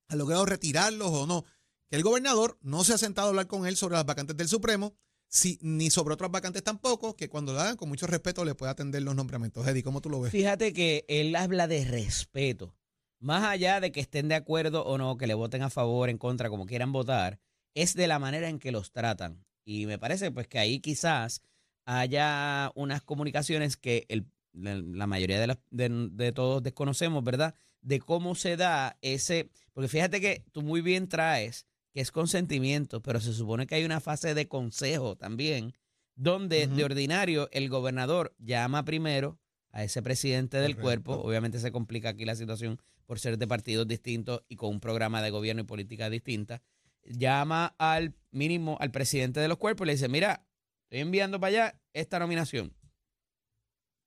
ha 0.08 0.15
logrado 0.15 0.46
retirarlos 0.46 1.10
o 1.12 1.28
no. 1.28 1.46
Que 1.89 1.96
el 1.96 2.04
gobernador 2.04 2.58
no 2.62 2.84
se 2.84 2.93
ha 2.93 2.98
sentado 2.98 3.28
a 3.28 3.30
hablar 3.30 3.48
con 3.48 3.65
él 3.65 3.78
sobre 3.78 3.96
las 3.96 4.06
vacantes 4.06 4.36
del 4.38 4.48
Supremo, 4.48 4.96
si, 5.30 5.58
ni 5.62 5.90
sobre 5.90 6.13
otras 6.13 6.32
vacantes 6.32 6.63
tampoco, 6.63 7.16
que 7.16 7.30
cuando 7.30 7.54
lo 7.54 7.60
hagan, 7.60 7.76
con 7.78 7.90
mucho 7.90 8.08
respeto, 8.08 8.46
le 8.46 8.56
puede 8.56 8.72
atender 8.72 9.02
los 9.04 9.16
nombramientos. 9.16 9.68
Eddie, 9.68 9.84
¿cómo 9.84 10.02
tú 10.02 10.10
lo 10.10 10.22
ves? 10.22 10.32
Fíjate 10.32 10.74
que 10.74 11.06
él 11.08 11.36
habla 11.36 11.68
de 11.68 11.86
respeto. 11.86 12.76
Más 13.20 13.44
allá 13.44 13.80
de 13.80 13.92
que 13.92 14.00
estén 14.00 14.28
de 14.28 14.36
acuerdo 14.36 14.86
o 14.86 14.98
no, 14.98 15.18
que 15.18 15.28
le 15.28 15.34
voten 15.34 15.63
a 15.63 15.70
favor, 15.70 16.10
en 16.10 16.18
contra, 16.18 16.50
como 16.50 16.66
quieran 16.66 16.92
votar, 16.92 17.40
es 17.74 17.94
de 17.94 18.08
la 18.08 18.20
manera 18.20 18.48
en 18.50 18.60
que 18.60 18.72
los 18.72 18.92
tratan. 18.92 19.44
Y 19.66 19.86
me 19.86 20.00
parece 20.00 20.32
pues 20.32 20.48
que 20.48 20.60
ahí 20.60 20.80
quizás 20.80 21.42
haya 21.86 22.72
unas 22.76 23.02
comunicaciones 23.02 23.78
que 23.78 24.06
el- 24.10 24.28
la, 24.54 24.76
la 24.76 25.08
mayoría 25.08 25.40
de, 25.40 25.58
de 25.72 26.32
todos 26.32 26.63
desconocemos, 26.63 27.24
¿verdad? 27.24 27.54
De 27.82 28.00
cómo 28.00 28.34
se 28.34 28.58
da 28.58 28.98
ese... 29.02 29.50
Porque 29.74 29.88
fíjate 29.88 30.20
que 30.20 30.44
tú 30.52 30.62
muy 30.63 30.82
bien 30.82 31.08
traes 31.08 31.66
que 31.97 32.01
es 32.01 32.12
consentimiento, 32.12 33.01
pero 33.01 33.19
se 33.19 33.33
supone 33.33 33.65
que 33.65 33.73
hay 33.73 33.83
una 33.83 33.99
fase 33.99 34.36
de 34.36 34.47
consejo 34.47 35.15
también, 35.15 35.73
donde 36.13 36.67
de 36.67 36.83
ordinario 36.83 37.49
el 37.51 37.69
gobernador 37.69 38.36
llama 38.38 38.86
primero 38.86 39.39
a 39.71 39.83
ese 39.83 40.03
presidente 40.03 40.57
del 40.57 40.75
Correcto. 40.75 40.83
cuerpo. 40.83 41.27
Obviamente 41.27 41.57
se 41.57 41.71
complica 41.71 42.10
aquí 42.10 42.23
la 42.23 42.36
situación 42.36 42.79
por 43.07 43.17
ser 43.17 43.39
de 43.39 43.47
partidos 43.47 43.88
distintos 43.88 44.43
y 44.47 44.57
con 44.57 44.69
un 44.69 44.79
programa 44.79 45.23
de 45.23 45.31
gobierno 45.31 45.63
y 45.63 45.65
política 45.65 46.12
distinta. 46.12 46.62
Llama 47.03 47.73
al 47.79 48.13
mínimo 48.29 48.77
al 48.79 48.91
presidente 48.91 49.39
de 49.39 49.47
los 49.47 49.57
cuerpos 49.57 49.86
y 49.86 49.88
le 49.88 49.93
dice, 49.93 50.07
mira, 50.07 50.45
estoy 50.83 50.99
enviando 50.99 51.39
para 51.39 51.49
allá 51.49 51.81
esta 51.93 52.19
nominación. 52.19 52.75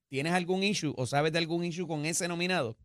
¿Tienes 0.08 0.34
algún 0.34 0.62
issue 0.62 0.94
o 0.96 1.06
sabes 1.06 1.32
de 1.32 1.38
algún 1.38 1.64
issue 1.64 1.88
con 1.88 2.06
ese 2.06 2.28
nominado? 2.28 2.76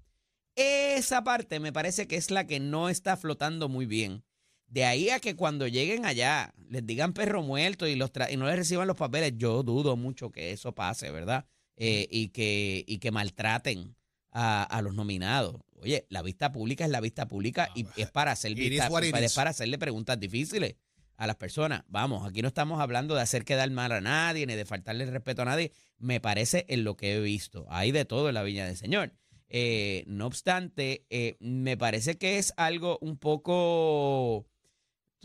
Esa 0.56 1.24
parte 1.24 1.60
me 1.60 1.72
parece 1.72 2.08
que 2.08 2.16
es 2.16 2.32
la 2.32 2.48
que 2.48 2.60
no 2.60 2.90
está 2.90 3.16
flotando 3.18 3.70
muy 3.70 3.86
bien. 3.86 4.24
De 4.68 4.84
ahí 4.86 5.10
a 5.10 5.20
que 5.20 5.36
cuando 5.36 5.68
lleguen 5.68 6.06
allá 6.06 6.54
les 6.70 6.86
digan 6.86 7.14
perro 7.14 7.42
muerto 7.44 7.88
y, 7.88 7.96
los 7.96 8.12
tra- 8.12 8.32
y 8.32 8.38
no 8.38 8.46
les 8.48 8.56
reciban 8.56 8.88
los 8.88 8.98
papeles, 8.98 9.34
yo 9.38 9.64
dudo 9.64 9.96
mucho 9.96 10.32
que 10.32 10.52
eso 10.52 10.74
pase, 10.74 11.12
¿verdad? 11.12 11.46
Eh, 11.78 12.08
y, 12.10 12.30
que, 12.30 12.84
y 12.88 12.98
que 13.00 13.12
maltraten 13.12 13.96
a, 14.32 14.64
a 14.64 14.82
los 14.82 14.94
nominados. 14.96 15.56
Oye, 15.82 16.06
la 16.10 16.22
vista 16.22 16.52
pública 16.52 16.84
es 16.86 16.90
la 16.92 17.00
vista 17.02 17.28
pública 17.28 17.70
y 17.76 17.86
es 17.96 18.10
para, 18.12 18.32
hacer 18.32 18.54
vista- 18.56 18.86
it 19.08 19.12
para, 19.36 19.50
hacerle 19.52 19.78
preguntas 19.78 20.20
difíciles 20.20 20.76
a 21.18 21.28
las 21.28 21.36
personas. 21.38 21.84
Vamos, 21.88 22.28
aquí 22.28 22.42
no 22.42 22.48
estamos 22.50 22.82
hablando 22.82 23.14
de 23.16 23.22
hacer 23.22 23.46
quedar 23.46 23.70
mal 23.72 23.92
a 23.92 24.02
nadie 24.02 24.46
ni 24.48 24.56
de 24.56 24.66
faltarle 24.66 25.04
el 25.06 25.12
respeto 25.12 25.44
a 25.44 25.46
nadie. 25.46 25.72
Me 26.00 26.20
parece 26.20 26.66
en 26.70 26.84
lo 26.84 26.98
que 26.98 27.14
he 27.16 27.20
visto. 27.22 27.66
Hay 27.70 27.92
de 27.92 28.04
todo 28.04 28.28
en 28.30 28.34
la 28.36 28.44
Viña 28.44 28.66
del 28.66 28.76
Señor. 28.78 29.14
Eh, 29.48 30.04
no 30.08 30.26
obstante, 30.26 31.06
eh, 31.10 31.36
me 31.40 31.78
parece 31.78 32.18
que 32.18 32.38
es 32.40 32.52
algo 32.58 32.98
un 33.00 33.18
poco, 33.18 34.46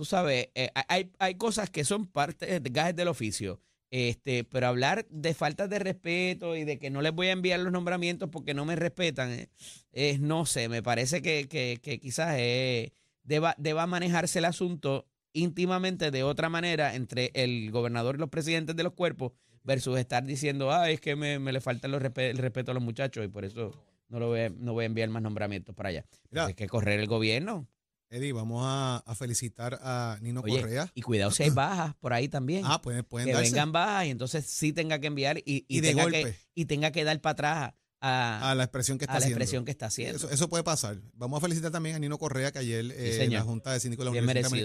tú 0.00 0.06
sabes, 0.06 0.48
eh, 0.54 0.70
hay, 0.88 1.10
hay 1.18 1.34
cosas 1.34 1.68
que 1.68 1.84
son 1.84 2.06
parte 2.06 2.58
de 2.58 2.70
gajes 2.70 2.96
del 2.96 3.08
oficio. 3.08 3.60
Este, 3.90 4.44
pero 4.44 4.66
hablar 4.68 5.04
de 5.10 5.34
falta 5.34 5.68
de 5.68 5.78
respeto 5.78 6.56
y 6.56 6.64
de 6.64 6.78
que 6.78 6.88
no 6.88 7.02
les 7.02 7.12
voy 7.12 7.26
a 7.26 7.32
enviar 7.32 7.60
los 7.60 7.70
nombramientos 7.70 8.30
porque 8.32 8.54
no 8.54 8.64
me 8.64 8.76
respetan, 8.76 9.30
eh, 9.30 9.48
es, 9.92 10.18
no 10.20 10.46
sé, 10.46 10.70
me 10.70 10.82
parece 10.82 11.20
que, 11.20 11.48
que- 11.48 11.80
que 11.82 12.00
quizás 12.00 12.34
eh, 12.38 12.94
deba, 13.24 13.54
deba 13.58 13.86
manejarse 13.86 14.38
el 14.38 14.46
asunto 14.46 15.06
íntimamente 15.34 16.10
de 16.10 16.22
otra 16.22 16.48
manera 16.48 16.94
entre 16.94 17.30
el 17.34 17.70
gobernador 17.70 18.14
y 18.14 18.20
los 18.20 18.30
presidentes 18.30 18.74
de 18.76 18.82
los 18.84 18.94
cuerpos 18.94 19.32
versus 19.64 19.98
estar 19.98 20.24
diciendo, 20.24 20.70
ah, 20.72 20.90
es 20.90 20.98
que 21.02 21.14
me, 21.14 21.38
me 21.38 21.52
le 21.52 21.60
falta 21.60 21.86
los 21.88 22.00
respe- 22.00 22.30
el 22.30 22.38
respeto 22.38 22.70
a 22.70 22.74
los 22.74 22.82
muchachos 22.82 23.22
y 23.22 23.28
por 23.28 23.44
eso 23.44 23.70
no, 24.08 24.18
lo 24.18 24.28
voy, 24.28 24.40
a- 24.40 24.48
no 24.48 24.72
voy 24.72 24.84
a 24.84 24.86
enviar 24.86 25.10
más 25.10 25.20
nombramientos 25.20 25.74
para 25.74 25.90
allá. 25.90 26.06
Mira. 26.30 26.46
Hay 26.46 26.54
que 26.54 26.68
correr 26.68 27.00
el 27.00 27.06
gobierno. 27.06 27.68
Eddie, 28.10 28.32
vamos 28.32 28.62
a, 28.66 28.96
a 29.06 29.14
felicitar 29.14 29.78
a 29.82 30.18
Nino 30.20 30.40
Oye, 30.40 30.60
Correa. 30.60 30.90
y 30.94 31.00
cuidado 31.02 31.30
si 31.30 31.44
hay 31.44 31.50
bajas 31.50 31.94
por 32.00 32.12
ahí 32.12 32.28
también. 32.28 32.64
Ah, 32.66 32.82
pueden, 32.82 33.04
pueden 33.04 33.28
que 33.28 33.34
darse. 33.34 33.50
vengan 33.52 33.70
bajas 33.70 34.06
y 34.06 34.10
entonces 34.10 34.44
sí 34.46 34.72
tenga 34.72 34.98
que 34.98 35.06
enviar 35.06 35.38
y, 35.38 35.42
y 35.46 35.64
Y 35.68 35.80
de 35.80 35.88
tenga, 35.90 36.02
golpe. 36.02 36.24
que, 36.24 36.36
y 36.54 36.64
tenga 36.64 36.90
que 36.90 37.04
dar 37.04 37.20
para 37.20 37.32
atrás 37.32 37.74
a, 38.00 38.50
a 38.50 38.54
la 38.56 38.64
expresión 38.64 38.98
que 38.98 39.04
está 39.04 39.12
a 39.12 39.14
la 39.14 39.18
haciendo. 39.18 39.36
expresión 39.36 39.64
que 39.64 39.70
está 39.70 39.86
haciendo. 39.86 40.16
Eso, 40.16 40.28
eso 40.30 40.48
puede 40.48 40.64
pasar. 40.64 41.00
Vamos 41.12 41.38
a 41.38 41.40
felicitar 41.40 41.70
también 41.70 41.94
a 41.94 41.98
Nino 42.00 42.18
Correa, 42.18 42.50
que 42.50 42.58
ayer 42.58 42.84
eh, 42.96 43.28
la 43.30 43.42
Junta 43.42 43.72
de 43.72 43.78
Síndicos 43.78 44.04
de 44.06 44.20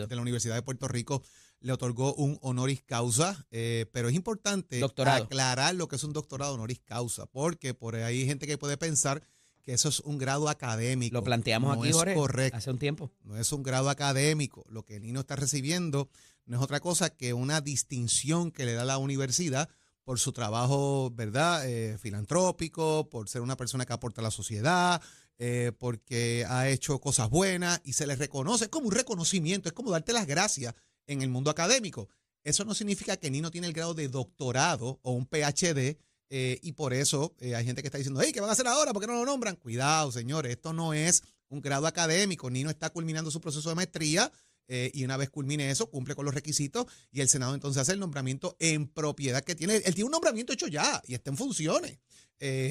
de 0.08 0.16
la 0.16 0.22
Universidad 0.22 0.56
de 0.56 0.62
Puerto 0.64 0.88
Rico 0.88 1.22
le 1.60 1.72
otorgó 1.72 2.16
un 2.16 2.40
honoris 2.42 2.82
causa, 2.84 3.46
eh, 3.52 3.86
pero 3.92 4.10
es 4.10 4.16
importante 4.16 4.80
Doctorado. 4.80 5.24
aclarar 5.26 5.76
lo 5.76 5.88
que 5.88 5.96
es 5.98 6.04
un 6.04 6.14
doctorado 6.14 6.54
honoris 6.56 6.80
causa, 6.80 7.26
porque 7.28 7.74
por 7.74 7.96
ahí 7.96 8.22
hay 8.22 8.26
gente 8.26 8.48
que 8.48 8.58
puede 8.58 8.78
pensar 8.78 9.22
que 9.66 9.74
eso 9.74 9.90
es 9.90 10.00
un 10.02 10.18
grado 10.18 10.48
académico. 10.48 11.14
Lo 11.14 11.24
planteamos 11.24 11.76
No 11.76 11.82
aquí, 11.82 11.90
es 11.90 11.96
Jorge, 11.96 12.14
correcto. 12.14 12.58
hace 12.58 12.72
un 12.72 12.78
tiempo. 12.78 13.12
No 13.24 13.36
es 13.38 13.52
un 13.52 13.64
grado 13.64 13.90
académico. 13.90 14.64
Lo 14.70 14.86
que 14.86 15.00
Nino 15.00 15.20
está 15.22 15.36
recibiendo 15.36 16.10
no 16.46 16.58
es 16.58 16.64
otra 16.64 16.80
cosa 16.80 17.10
que 17.10 17.34
una 17.34 17.62
distinción 17.62 18.52
que 18.52 18.66
le 18.66 18.74
da 18.74 18.86
la 18.86 19.00
universidad 19.00 19.68
por 20.04 20.20
su 20.20 20.32
trabajo, 20.34 21.10
¿verdad? 21.16 21.68
Eh, 21.68 21.98
filantrópico, 21.98 23.10
por 23.10 23.28
ser 23.28 23.42
una 23.42 23.58
persona 23.58 23.86
que 23.86 23.94
aporta 23.94 24.22
a 24.22 24.24
la 24.24 24.30
sociedad, 24.32 25.02
eh, 25.40 25.72
porque 25.80 26.46
ha 26.48 26.70
hecho 26.70 27.00
cosas 27.02 27.30
buenas 27.32 27.82
y 27.84 27.94
se 27.94 28.06
le 28.06 28.16
reconoce 28.16 28.70
como 28.70 28.88
un 28.88 28.94
reconocimiento, 28.94 29.68
es 29.68 29.74
como 29.74 29.90
darte 29.90 30.14
las 30.14 30.28
gracias 30.28 30.76
en 31.08 31.24
el 31.24 31.30
mundo 31.30 31.50
académico. 31.50 32.08
Eso 32.44 32.64
no 32.66 32.76
significa 32.76 33.18
que 33.18 33.32
Nino 33.32 33.50
tiene 33.50 33.66
el 33.66 33.74
grado 33.74 33.96
de 33.96 34.08
doctorado 34.08 35.00
o 35.02 35.12
un 35.14 35.26
PhD. 35.26 35.98
Eh, 36.30 36.60
y 36.64 36.72
por 36.74 36.94
eso 36.94 37.36
eh, 37.40 37.56
hay 37.56 37.66
gente 37.66 37.82
que 37.82 37.88
está 37.88 37.98
diciendo, 37.98 38.20
hey, 38.24 38.32
¿qué 38.34 38.42
van 38.42 38.50
a 38.50 38.54
hacer 38.54 38.68
ahora? 38.68 38.94
¿Por 38.94 39.02
qué 39.02 39.08
no 39.08 39.14
lo 39.16 39.26
nombran? 39.26 39.56
Cuidado, 39.56 40.12
señores, 40.12 40.52
esto 40.52 40.74
no 40.74 40.94
es 40.94 41.24
un 41.50 41.62
grado 41.62 41.88
académico. 41.88 42.50
Nino 42.50 42.70
está 42.70 42.90
culminando 42.90 43.30
su 43.32 43.40
proceso 43.42 43.70
de 43.70 43.76
maestría 43.76 44.32
eh, 44.68 44.90
y 44.94 45.04
una 45.04 45.16
vez 45.18 45.30
culmine 45.30 45.70
eso, 45.70 45.90
cumple 45.92 46.16
con 46.16 46.26
los 46.26 46.34
requisitos 46.34 46.88
y 47.12 47.22
el 47.22 47.30
Senado 47.30 47.54
entonces 47.54 47.82
hace 47.82 47.92
el 47.94 48.00
nombramiento 48.00 48.56
en 48.60 48.88
propiedad 48.88 49.44
que 49.44 49.54
tiene. 49.56 49.76
Él 49.78 49.94
tiene 49.94 50.06
un 50.06 50.12
nombramiento 50.12 50.54
hecho 50.54 50.68
ya 50.68 51.02
y 51.06 51.14
está 51.14 51.30
en 51.30 51.38
funciones 51.38 52.00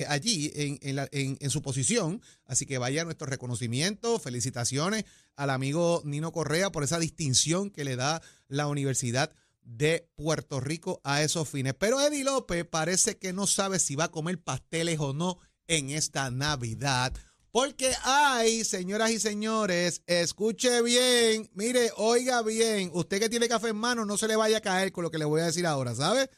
allí 0.08 0.52
en, 0.54 0.78
en- 0.82 1.36
en 1.40 1.50
su 1.50 1.62
posición. 1.62 2.20
Así 2.46 2.66
que 2.66 2.78
vaya 2.78 3.04
nuestro 3.04 3.26
reconocimiento, 3.26 4.18
felicitaciones 4.18 5.04
al 5.36 5.50
amigo 5.50 6.02
Nino 6.04 6.32
Correa 6.32 6.70
por 6.70 6.82
esa 6.84 6.98
distinción 6.98 7.70
que 7.70 7.84
le 7.84 7.96
da 7.96 8.20
la 8.48 8.66
Universidad 8.66 9.32
de 9.64 10.08
Puerto 10.14 10.60
Rico 10.60 11.00
a 11.04 11.22
esos 11.22 11.48
fines. 11.48 11.74
Pero 11.74 12.00
Eddie 12.00 12.24
López 12.24 12.64
parece 12.64 13.16
que 13.16 13.32
no 13.32 13.46
sabe 13.46 13.78
si 13.78 13.96
va 13.96 14.04
a 14.04 14.10
comer 14.10 14.40
pasteles 14.40 15.00
o 15.00 15.12
no 15.12 15.38
en 15.66 15.90
esta 15.90 16.30
Navidad. 16.30 17.12
Porque 17.50 17.92
hay, 18.02 18.64
señoras 18.64 19.12
y 19.12 19.20
señores, 19.20 20.02
escuche 20.06 20.82
bien, 20.82 21.48
mire, 21.54 21.92
oiga 21.96 22.42
bien, 22.42 22.90
usted 22.94 23.20
que 23.20 23.28
tiene 23.28 23.48
café 23.48 23.68
en 23.68 23.76
mano, 23.76 24.04
no 24.04 24.18
se 24.18 24.26
le 24.26 24.34
vaya 24.34 24.58
a 24.58 24.60
caer 24.60 24.90
con 24.90 25.04
lo 25.04 25.10
que 25.10 25.18
le 25.18 25.24
voy 25.24 25.40
a 25.40 25.46
decir 25.46 25.64
ahora, 25.64 25.94
¿sabe? 25.94 26.28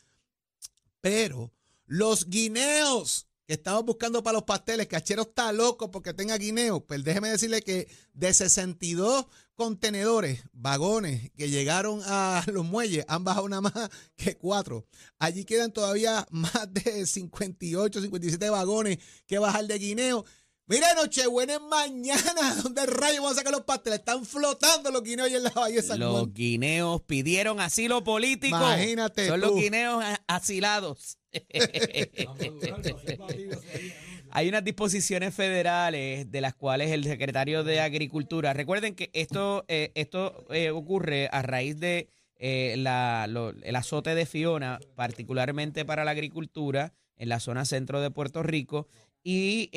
Pero 1.01 1.55
los 1.87 2.29
guineos 2.29 3.29
que 3.47 3.55
estamos 3.55 3.85
buscando 3.87 4.23
para 4.23 4.35
los 4.35 4.43
pasteles, 4.43 4.89
Cachero 4.89 5.23
está 5.23 5.53
loco 5.53 5.91
porque 5.91 6.13
tenga 6.13 6.37
guineos, 6.37 6.83
pues 6.87 7.03
déjeme 7.03 7.31
decirle 7.31 7.63
que 7.63 7.89
de 8.13 8.35
62 8.35 9.25
contenedores, 9.57 10.45
vagones 10.53 11.31
que 11.37 11.49
llegaron 11.51 12.01
a 12.05 12.45
los 12.53 12.65
muelles, 12.65 13.05
han 13.09 13.25
bajado 13.25 13.49
nada 13.49 13.63
más 13.63 13.73
que 14.17 14.37
cuatro. 14.37 14.87
Allí 15.19 15.45
quedan 15.45 15.73
todavía 15.73 16.27
más 16.31 16.73
de 16.73 17.05
58, 17.07 18.01
57 18.03 18.51
vagones 18.51 18.99
que 19.27 19.39
bajar 19.39 19.67
de 19.67 19.79
guineo. 19.79 20.25
Mira, 20.69 20.95
Nochebuena 20.95 21.55
es 21.55 21.61
mañana. 21.61 22.55
¿Dónde 22.63 22.87
rayos 22.87 23.19
vamos 23.19 23.33
a 23.33 23.37
sacar 23.37 23.53
los 23.53 23.63
pasteles? 23.63 24.01
Están 24.01 24.27
flotando 24.27 24.91
los 24.91 25.03
guineos 25.05 25.29
ahí 25.29 25.37
en 25.37 25.43
la 25.45 25.51
Bahía 25.51 25.77
de 25.81 25.87
San 25.87 26.01
Los 26.01 26.13
Juan. 26.13 26.35
guineos 26.35 27.03
pidieron 27.03 27.61
asilo 27.61 28.03
político. 28.03 28.57
Imagínate 28.57 29.29
Son 29.29 29.41
tú. 29.41 29.47
los 29.47 29.55
guineos 29.57 30.03
a- 30.03 30.21
asilados. 30.27 31.19
Hay 34.31 34.49
unas 34.49 34.65
disposiciones 34.65 35.35
federales 35.35 36.31
de 36.31 36.41
las 36.41 36.55
cuales 36.55 36.91
el 36.91 37.05
secretario 37.05 37.65
de 37.65 37.81
Agricultura, 37.81 38.53
recuerden 38.53 38.95
que 38.95 39.11
esto, 39.13 39.65
eh, 39.69 39.93
esto 39.95 40.47
eh, 40.51 40.71
ocurre 40.71 41.29
a 41.33 41.43
raíz 41.43 41.79
de 41.81 42.09
eh, 42.39 42.75
la- 42.77 43.27
el 43.63 43.77
azote 43.77 44.15
de 44.15 44.27
Fiona, 44.27 44.79
particularmente 44.95 45.87
para 45.87 46.05
la 46.05 46.11
agricultura 46.11 46.93
en 47.17 47.31
la 47.31 47.41
zona 47.41 47.65
centro 47.65 48.01
de 48.03 48.11
Puerto 48.11 48.43
Rico, 48.43 48.89
y 49.25 49.71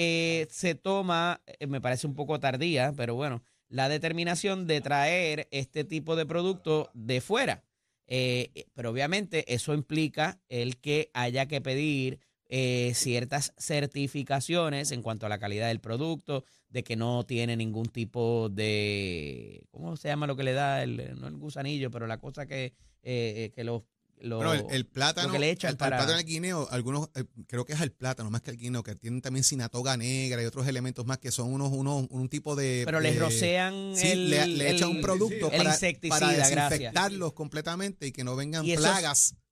se 0.49 0.75
toma, 0.75 1.41
me 1.67 1.79
parece 1.81 2.05
un 2.05 2.13
poco 2.15 2.39
tardía, 2.39 2.93
pero 2.95 3.15
bueno, 3.15 3.43
la 3.69 3.87
determinación 3.89 4.67
de 4.67 4.81
traer 4.81 5.47
este 5.51 5.85
tipo 5.85 6.15
de 6.17 6.25
producto 6.25 6.91
de 6.93 7.21
fuera. 7.21 7.63
Pero 8.05 8.89
obviamente 8.91 9.51
eso 9.53 9.73
implica 9.73 10.39
el 10.49 10.77
que 10.77 11.09
haya 11.13 11.47
que 11.47 11.61
pedir 11.61 12.19
eh, 12.49 12.91
ciertas 12.95 13.53
certificaciones 13.57 14.91
en 14.91 15.01
cuanto 15.01 15.25
a 15.25 15.29
la 15.29 15.39
calidad 15.39 15.67
del 15.67 15.79
producto, 15.79 16.43
de 16.69 16.83
que 16.83 16.95
no 16.95 17.25
tiene 17.25 17.55
ningún 17.55 17.87
tipo 17.87 18.49
de, 18.49 19.63
¿cómo 19.71 19.95
se 19.97 20.07
llama 20.07 20.27
lo 20.27 20.35
que 20.35 20.43
le 20.43 20.53
da? 20.53 20.83
El, 20.83 21.19
no 21.19 21.27
el 21.27 21.37
gusanillo, 21.37 21.91
pero 21.91 22.07
la 22.07 22.17
cosa 22.19 22.45
que, 22.45 22.65
eh, 22.65 22.73
eh, 23.03 23.51
que 23.53 23.63
los... 23.63 23.83
Bueno, 24.21 24.51
el, 24.53 24.65
el 24.71 24.85
plátano, 24.85 25.27
lo 25.29 25.33
que 25.33 25.39
le 25.39 25.49
echan 25.49 25.71
el, 25.71 25.77
para- 25.77 25.95
el 25.95 25.99
plátano 26.01 26.17
al 26.19 26.25
guineo, 26.25 26.67
algunos, 26.71 27.09
eh, 27.15 27.23
creo 27.47 27.63
que 27.63 27.71
es 27.71 27.79
el 27.79 27.93
plátano 27.93 28.29
más 28.29 28.41
que 28.41 28.51
el 28.51 28.57
guineo, 28.57 28.83
que 28.83 28.93
tienen 28.95 29.21
también 29.21 29.45
sinatoga 29.45 29.95
negra 29.95 30.43
y 30.43 30.45
otros 30.45 30.67
elementos 30.67 31.05
más 31.05 31.19
que 31.19 31.31
son 31.31 31.53
unos, 31.53 31.71
unos 31.71 32.05
un 32.09 32.27
tipo 32.27 32.53
de... 32.57 32.81
pero 32.83 32.99
les 32.99 33.17
rocean 33.17 33.93
Sí, 33.95 34.09
el, 34.09 34.29
le, 34.29 34.45
le 34.47 34.71
echan 34.71 34.89
un 34.89 34.99
producto 34.99 35.49
para, 35.49 35.73
para 36.09 36.33
gracias. 36.33 36.49
desinfectarlos 36.69 37.31
completamente 37.31 38.07
y 38.07 38.11
que 38.11 38.25
no 38.25 38.35
vengan 38.35 38.65
Y 38.65 38.75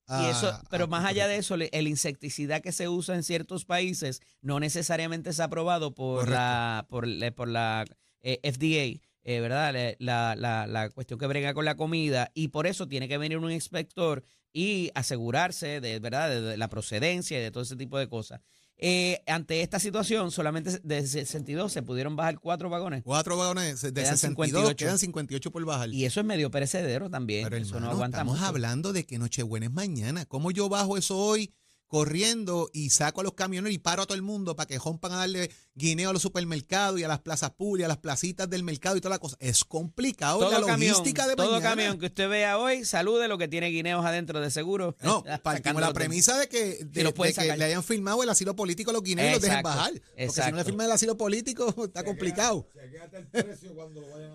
Y 0.09 0.25
eso, 0.25 0.57
pero 0.69 0.85
a 0.85 0.87
más 0.87 1.05
allá 1.05 1.27
de 1.27 1.35
eso, 1.35 1.55
el 1.55 1.87
insecticida 1.87 2.61
que 2.61 2.71
se 2.71 2.87
usa 2.87 3.15
en 3.15 3.23
ciertos 3.23 3.65
países 3.65 4.21
no 4.41 4.59
necesariamente 4.59 5.31
es 5.31 5.39
aprobado 5.41 5.93
por 5.93 6.29
la 6.29 6.85
por, 6.87 7.05
por 7.33 7.49
la 7.49 7.85
eh, 8.21 8.39
FDA, 8.43 9.01
eh, 9.23 9.39
¿verdad? 9.41 9.95
La, 9.99 10.35
la, 10.35 10.65
la 10.65 10.89
cuestión 10.91 11.19
que 11.19 11.27
brega 11.27 11.53
con 11.53 11.65
la 11.65 11.75
comida 11.75 12.31
y 12.33 12.47
por 12.49 12.67
eso 12.67 12.87
tiene 12.87 13.09
que 13.09 13.17
venir 13.17 13.37
un 13.37 13.51
inspector 13.51 14.23
y 14.53 14.91
asegurarse 14.95 15.81
de, 15.81 15.99
¿verdad? 15.99 16.29
de, 16.29 16.41
de 16.41 16.57
la 16.57 16.69
procedencia 16.69 17.37
y 17.37 17.41
de 17.41 17.51
todo 17.51 17.63
ese 17.63 17.75
tipo 17.75 17.99
de 17.99 18.07
cosas. 18.07 18.39
Eh, 18.79 19.21
ante 19.25 19.61
esta 19.61 19.79
situación, 19.79 20.29
solamente 20.31 20.79
de 20.83 21.07
62 21.07 21.71
se 21.73 21.81
pudieron 21.81 22.15
bajar 22.15 22.39
cuatro 22.39 22.69
vagones 22.69 23.01
Cuatro 23.03 23.35
vagones 23.35 23.81
de 23.81 23.91
Quedan 23.91 24.17
62, 24.17 24.47
58. 24.69 24.75
quedan 24.77 24.99
58 24.99 25.51
por 25.51 25.65
bajar. 25.65 25.89
y 25.89 26.05
eso 26.05 26.19
es 26.19 26.25
medio 26.27 26.51
perecedero 26.51 27.09
también. 27.09 27.43
Pero 27.45 27.57
eso 27.57 27.69
hermano, 27.75 27.87
no 27.87 27.91
aguanta 27.93 28.17
estamos 28.17 28.35
mucho. 28.37 28.45
hablando 28.47 28.93
de 28.93 29.03
que 29.05 29.17
Nochebuena 29.17 29.65
es 29.65 29.71
mañana. 29.71 30.25
¿Cómo 30.25 30.51
yo 30.51 30.69
bajo 30.69 30.95
eso 30.97 31.17
hoy 31.17 31.51
corriendo 31.87 32.69
y 32.73 32.89
saco 32.89 33.21
a 33.21 33.23
los 33.23 33.33
camioneros 33.33 33.73
y 33.73 33.77
paro 33.77 34.03
a 34.03 34.05
todo 34.05 34.15
el 34.15 34.21
mundo 34.21 34.55
para 34.55 34.67
que 34.67 34.77
rompan 34.77 35.13
a 35.13 35.17
darle 35.17 35.49
guineo 35.73 36.09
a 36.09 36.13
los 36.13 36.21
supermercados 36.21 36.99
y 36.99 37.03
a 37.03 37.07
las 37.07 37.19
plazas 37.19 37.51
públicas, 37.51 37.85
a 37.85 37.87
las 37.89 37.97
placitas 37.97 38.49
del 38.49 38.63
mercado 38.63 38.97
y 38.97 39.01
toda 39.01 39.15
la 39.15 39.19
cosa? 39.19 39.37
Es 39.39 39.63
complicado 39.63 40.41
la 40.41 40.57
todo 40.57 40.67
camión, 40.67 40.91
logística 40.91 41.27
de 41.27 41.35
todo 41.35 41.51
mañana. 41.51 41.69
camión 41.69 41.99
que 41.99 42.07
usted 42.07 42.27
vea 42.29 42.57
hoy, 42.57 42.83
salude 42.83 43.27
lo 43.27 43.37
que 43.37 43.47
tiene 43.47 43.69
guineos 43.69 44.05
adentro 44.05 44.39
de 44.41 44.51
seguro. 44.51 44.95
No, 45.07 45.23
partimos 45.43 45.81
la 45.81 45.93
premisa 45.93 46.37
de 46.37 46.49
que, 46.49 46.83
de, 46.83 47.03
de 47.03 47.13
que 47.13 47.33
sacar. 47.33 47.57
le 47.57 47.63
hayan 47.63 47.83
firmado 47.83 48.21
el 48.23 48.29
asilo 48.29 48.55
político 48.55 48.89
a 48.89 48.93
los 48.93 49.03
guineos 49.03 49.29
y 49.29 49.33
los 49.33 49.41
dejen 49.41 49.59
Exacto, 49.59 49.77
bajar. 49.77 49.93
Porque 50.17 50.41
si 50.41 50.51
no 50.51 50.57
le 50.57 50.63
firman 50.65 50.85
el 50.87 50.91
asilo 50.91 51.17
político, 51.17 51.73
está 51.85 52.03
complicado. 52.03 52.67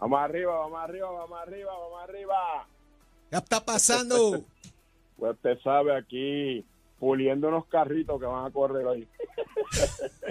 Vamos 0.00 0.20
arriba, 0.20 0.54
vamos 0.58 0.80
arriba, 0.80 1.10
vamos 1.10 1.38
arriba, 1.40 1.72
vamos 1.72 2.02
arriba. 2.02 2.66
¿Qué 3.30 3.36
está 3.36 3.64
pasando? 3.64 4.42
Pues 5.18 5.34
usted 5.34 5.58
sabe, 5.64 5.96
aquí 5.96 6.64
puliendo 7.00 7.48
unos 7.48 7.66
carritos 7.66 8.20
que 8.20 8.26
van 8.26 8.46
a 8.46 8.50
correr 8.52 8.86
hoy. 8.86 9.08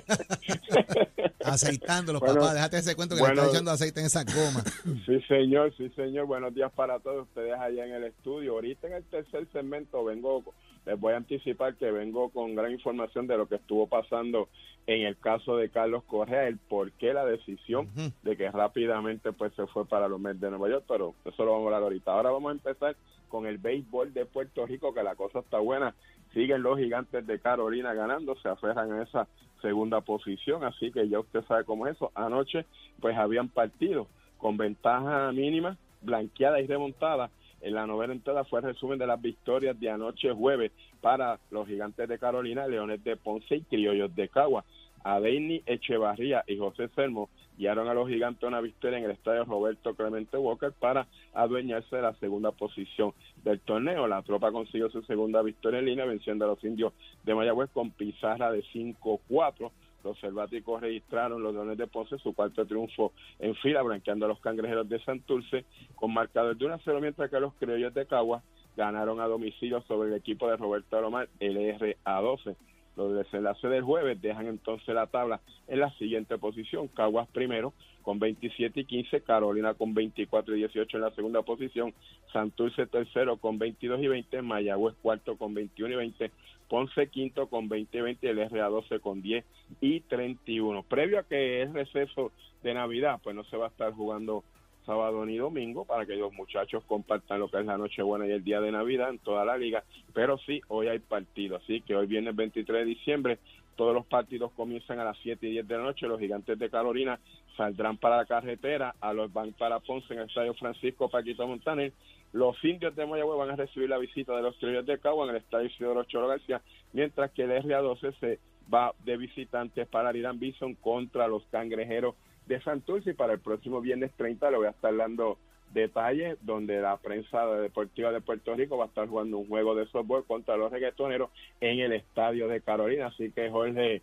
Aceitándolos, 1.44 2.22
Bueno, 2.22 2.40
papá. 2.40 2.54
Déjate 2.54 2.78
ese 2.78 2.96
cuento 2.96 3.16
que 3.16 3.22
le 3.22 3.30
está 3.30 3.48
echando 3.48 3.72
aceite 3.72 4.00
en 4.00 4.06
esa 4.06 4.24
goma. 4.24 4.64
Sí, 5.06 5.22
señor, 5.28 5.76
sí, 5.76 5.90
señor. 5.96 6.26
Buenos 6.26 6.54
días 6.54 6.72
para 6.74 7.00
todos 7.00 7.28
ustedes 7.28 7.54
allá 7.60 7.86
en 7.86 7.94
el 7.96 8.04
estudio. 8.06 8.54
Ahorita 8.54 8.88
en 8.88 8.94
el 8.94 9.04
tercer 9.04 9.48
segmento 9.52 10.04
vengo, 10.06 10.44
les 10.88 10.98
voy 10.98 11.14
a 11.14 11.18
anticipar 11.18 11.76
que 11.76 11.92
vengo 11.92 12.30
con 12.30 12.56
gran 12.56 12.72
información 12.72 13.28
de 13.28 13.38
lo 13.38 13.48
que 13.48 13.56
estuvo 13.56 13.88
pasando 13.88 14.48
en 14.88 15.06
el 15.06 15.18
caso 15.18 15.58
de 15.58 15.70
Carlos 15.70 16.06
Correa, 16.06 16.48
el 16.48 16.58
por 16.58 16.94
qué 16.94 17.14
la 17.14 17.26
decisión 17.26 17.90
de 18.24 18.38
que 18.38 18.50
rápidamente 18.50 19.34
pues 19.34 19.54
se 19.54 19.68
fue 19.68 19.86
para 19.86 20.08
los 20.08 20.18
Mets 20.18 20.40
de 20.40 20.50
Nueva 20.50 20.70
York, 20.70 20.86
pero 20.88 21.14
eso 21.26 21.44
lo 21.44 21.52
vamos 21.52 21.66
a 21.66 21.68
hablar 21.68 21.84
ahorita. 21.84 22.14
Ahora 22.14 22.32
vamos 22.32 22.50
a 22.50 22.54
empezar 22.54 22.96
con 23.28 23.46
el 23.46 23.58
béisbol 23.58 24.14
de 24.14 24.26
Puerto 24.26 24.66
Rico, 24.66 24.94
que 24.94 25.04
la 25.04 25.16
cosa 25.16 25.40
está 25.40 25.60
buena. 25.60 25.94
Siguen 26.34 26.64
los 26.64 26.80
gigantes 26.80 27.28
de 27.28 27.38
Carolina 27.40 27.94
ganando, 27.94 28.38
se 28.38 28.48
aferran 28.48 28.94
a 28.94 29.04
esa 29.04 29.28
segunda 29.62 30.00
posición, 30.00 30.64
así 30.64 30.90
que 30.94 31.10
ya 31.10 31.20
usted 31.20 31.44
sabe 31.50 31.66
cómo 31.66 31.86
es 31.86 31.98
eso. 31.98 32.14
Anoche 32.16 32.66
pues 33.02 33.18
habían 33.18 33.50
partido 33.50 34.08
con 34.38 34.56
ventaja 34.56 35.34
mínima, 35.34 35.76
blanqueada 36.02 36.62
y 36.62 36.68
remontada. 36.68 37.30
En 37.62 37.74
la 37.74 37.88
novena 37.88 38.14
entrada 38.14 38.44
fue 38.44 38.60
el 38.60 38.66
resumen 38.66 39.00
de 39.00 39.08
las 39.08 39.22
victorias 39.22 39.80
de 39.80 39.90
anoche 39.90 40.32
jueves 40.32 40.72
para 41.02 41.40
los 41.52 41.68
gigantes 41.68 42.08
de 42.08 42.20
Carolina, 42.20 42.68
Leones 42.68 43.04
de 43.04 43.16
Ponce 43.16 43.56
y 43.56 43.62
Criollos 43.62 44.16
de 44.16 44.30
Cagua. 44.30 44.64
Adeini 45.04 45.64
Echevarría 45.66 46.44
y 46.48 46.58
José 46.58 46.90
Selmo 46.90 47.30
guiaron 47.58 47.88
a 47.88 47.94
los 47.94 48.08
gigantes 48.08 48.48
una 48.48 48.62
victoria 48.62 49.00
en 49.00 49.06
el 49.06 49.12
estadio 49.12 49.46
Roberto 49.46 49.96
Clemente 49.96 50.38
Walker 50.38 50.72
para 50.72 51.08
adueñarse 51.34 51.96
de 51.96 52.02
la 52.02 52.14
segunda 52.16 52.52
posición 52.52 53.14
del 53.44 53.60
torneo. 53.60 54.08
La 54.08 54.22
tropa 54.22 54.52
consiguió 54.52 54.90
su 54.90 55.02
segunda 55.04 55.42
victoria 55.42 55.80
en 55.80 55.86
línea 55.86 56.06
venciendo 56.06 56.46
a 56.46 56.50
los 56.50 56.64
indios 56.64 56.94
de 57.24 57.34
Mayagüez 57.34 57.70
con 57.72 57.92
pizarra 57.92 58.52
de 58.52 58.64
5-4. 58.64 59.72
Los 60.08 60.20
selváticos 60.20 60.80
registraron 60.80 61.44
los 61.44 61.54
Leones 61.54 61.78
de 61.78 61.86
Ponce 61.86 62.18
su 62.20 62.34
cuarto 62.34 62.66
triunfo 62.66 63.12
en 63.40 63.54
fila, 63.56 63.82
blanqueando 63.82 64.26
a 64.26 64.30
los 64.30 64.40
cangrejeros 64.40 64.88
de 64.88 65.04
Santurce 65.04 65.66
con 65.96 66.14
marcador 66.14 66.56
de 66.56 66.66
1 66.66 66.80
0, 66.86 67.02
mientras 67.02 67.30
que 67.30 67.38
los 67.42 67.54
criollos 67.56 67.94
de 67.94 68.06
Cagua 68.06 68.42
ganaron 68.78 69.20
a 69.20 69.28
domicilio 69.28 69.82
sobre 69.82 70.08
el 70.08 70.16
equipo 70.16 70.48
de 70.48 70.56
Roberto 70.56 70.98
Alomar, 70.98 71.28
el 71.42 71.58
RA12. 71.58 72.56
Los 72.96 73.16
desenlaces 73.16 73.70
del 73.70 73.84
jueves 73.84 74.22
dejan 74.22 74.48
entonces 74.48 74.96
la 74.96 75.08
tabla 75.08 75.42
en 75.68 75.82
la 75.82 75.92
siguiente 75.98 76.38
posición. 76.38 76.88
Caguas 76.88 77.28
primero 77.28 77.74
con 78.08 78.20
27 78.20 78.80
y 78.80 78.86
15, 78.86 79.20
Carolina 79.20 79.74
con 79.74 79.94
24 79.94 80.56
y 80.56 80.60
18 80.60 80.96
en 80.96 81.04
la 81.04 81.12
segunda 81.12 81.42
posición, 81.42 81.94
Santurce 82.32 82.88
tercero 82.88 83.36
con 83.36 83.60
22 83.60 84.02
y 84.02 84.08
20, 84.08 84.42
Mayagüez 84.44 84.96
cuarto 85.02 85.36
con 85.36 85.54
21 85.54 85.94
y 85.94 85.98
20, 85.98 86.32
Ponce 86.70 87.08
quinto 87.10 87.48
con 87.48 87.68
20 87.68 87.98
y 87.98 88.02
20 88.02 88.26
y 88.26 88.30
el 88.30 88.40
RA12 88.50 89.02
con 89.02 89.22
10 89.22 89.44
y 89.82 90.00
31. 90.00 90.84
Previo 90.84 91.20
a 91.20 91.24
que 91.24 91.64
es 91.64 91.74
receso 91.74 92.32
de 92.64 92.74
Navidad, 92.76 93.20
pues 93.22 93.36
no 93.36 93.44
se 93.44 93.58
va 93.58 93.66
a 93.66 93.70
estar 93.70 93.92
jugando 93.92 94.46
sábado 94.86 95.26
ni 95.26 95.36
domingo 95.36 95.84
para 95.84 96.06
que 96.06 96.16
los 96.16 96.32
muchachos 96.32 96.82
compartan 96.88 97.42
lo 97.42 97.50
que 97.50 97.60
es 97.60 97.66
la 97.66 97.78
Nochebuena 97.78 98.26
y 98.26 98.32
el 98.32 98.44
día 98.46 98.62
de 98.62 98.72
Navidad 98.72 99.10
en 99.10 99.20
toda 99.20 99.44
la 99.44 99.58
liga, 99.58 99.84
pero 100.14 100.38
sí, 100.38 100.62
hoy 100.70 100.88
hay 100.88 101.00
partido, 101.00 101.58
así 101.58 101.82
que 101.82 101.94
hoy 101.94 102.08
viene 102.08 102.30
el 102.30 102.36
23 102.36 102.80
de 102.80 102.86
diciembre, 102.86 103.40
todos 103.78 103.94
los 103.94 104.06
partidos 104.06 104.52
comienzan 104.54 105.00
a 105.00 105.06
las 105.06 105.18
7 105.20 105.48
y 105.48 105.52
10 105.52 105.68
de 105.68 105.78
la 105.78 105.84
noche, 105.84 106.08
los 106.08 106.20
gigantes 106.20 106.60
de 106.60 106.70
Carolina 106.70 107.20
saldrán 107.56 107.98
para 107.98 108.18
la 108.18 108.26
carretera, 108.26 108.96
a 109.00 109.14
los 109.14 109.32
van 109.32 109.54
para 109.54 109.80
Ponce 109.80 110.14
en 110.14 110.20
el 110.20 110.28
Estadio 110.28 110.54
Francisco 110.56 111.10
Paquito 111.10 111.48
Montaner, 111.48 111.94
los 112.34 112.62
indios 112.66 112.96
de 112.96 113.06
Mayagüez 113.06 113.38
van 113.38 113.52
a 113.52 113.56
recibir 113.56 113.90
la 113.90 113.98
visita 113.98 114.36
de 114.36 114.42
los 114.42 114.58
criollos 114.58 114.86
de 114.86 115.00
Cagua 115.00 115.24
en 115.26 115.30
el 115.30 115.38
Estadio 115.38 115.68
Isidoro 115.68 116.04
Cholo 116.04 116.28
García, 116.28 116.62
mientras 116.92 117.32
que 117.32 117.44
el 117.44 117.52
RA12 117.52 118.20
se 118.20 118.40
va 118.74 118.94
de 119.06 119.16
visitantes 119.16 119.88
para 119.88 120.10
el 120.10 120.18
Irán 120.18 120.40
Bison 120.40 120.76
contra 120.76 121.28
los 121.28 121.44
cangrejeros 121.52 122.16
de 122.48 122.62
Santurce 122.62 123.12
y 123.12 123.14
para 123.14 123.34
el 123.34 123.40
próximo 123.40 123.80
viernes 123.80 124.12
30 124.18 124.52
le 124.52 124.58
voy 124.58 124.68
a 124.68 124.72
estar 124.72 124.96
dando 124.96 125.38
detalles 125.74 126.38
donde 126.42 126.82
la 126.82 126.98
prensa 126.98 127.46
deportiva 127.58 128.12
de 128.12 128.22
Puerto 128.22 128.56
Rico 128.56 128.78
va 128.78 128.86
a 128.86 128.88
estar 128.88 129.08
jugando 129.08 129.38
un 129.38 129.48
juego 129.48 129.76
de 129.76 129.86
softball 129.88 130.26
contra 130.26 130.58
los 130.58 130.72
reggaetoneros 130.72 131.30
en 131.62 131.80
el 131.80 131.94
estadio 131.94 132.48
de 132.48 132.62
Carolina. 132.62 133.08
Así 133.08 133.32
que 133.32 133.50
Jorge 133.50 134.02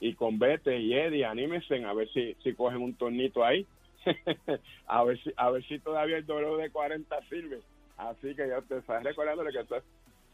y 0.00 0.14
Convete 0.14 0.78
y 0.78 0.94
Eddie, 0.94 1.24
anímense 1.24 1.84
a 1.84 1.92
ver 1.92 2.08
si, 2.12 2.34
si 2.42 2.54
cogen 2.54 2.82
un 2.82 2.94
tornito 2.94 3.44
ahí. 3.44 3.66
a 4.86 5.02
ver 5.04 5.20
si 5.22 5.32
a 5.36 5.50
ver 5.50 5.64
si 5.64 5.80
todavía 5.80 6.18
el 6.18 6.26
W 6.26 6.62
de 6.62 6.70
40 6.70 7.20
sirve. 7.28 7.60
Así 7.96 8.34
que 8.34 8.48
ya 8.48 8.58
usted 8.58 8.84
sabe, 8.84 9.04
recordándole 9.04 9.52
que 9.52 9.60
es 9.60 9.82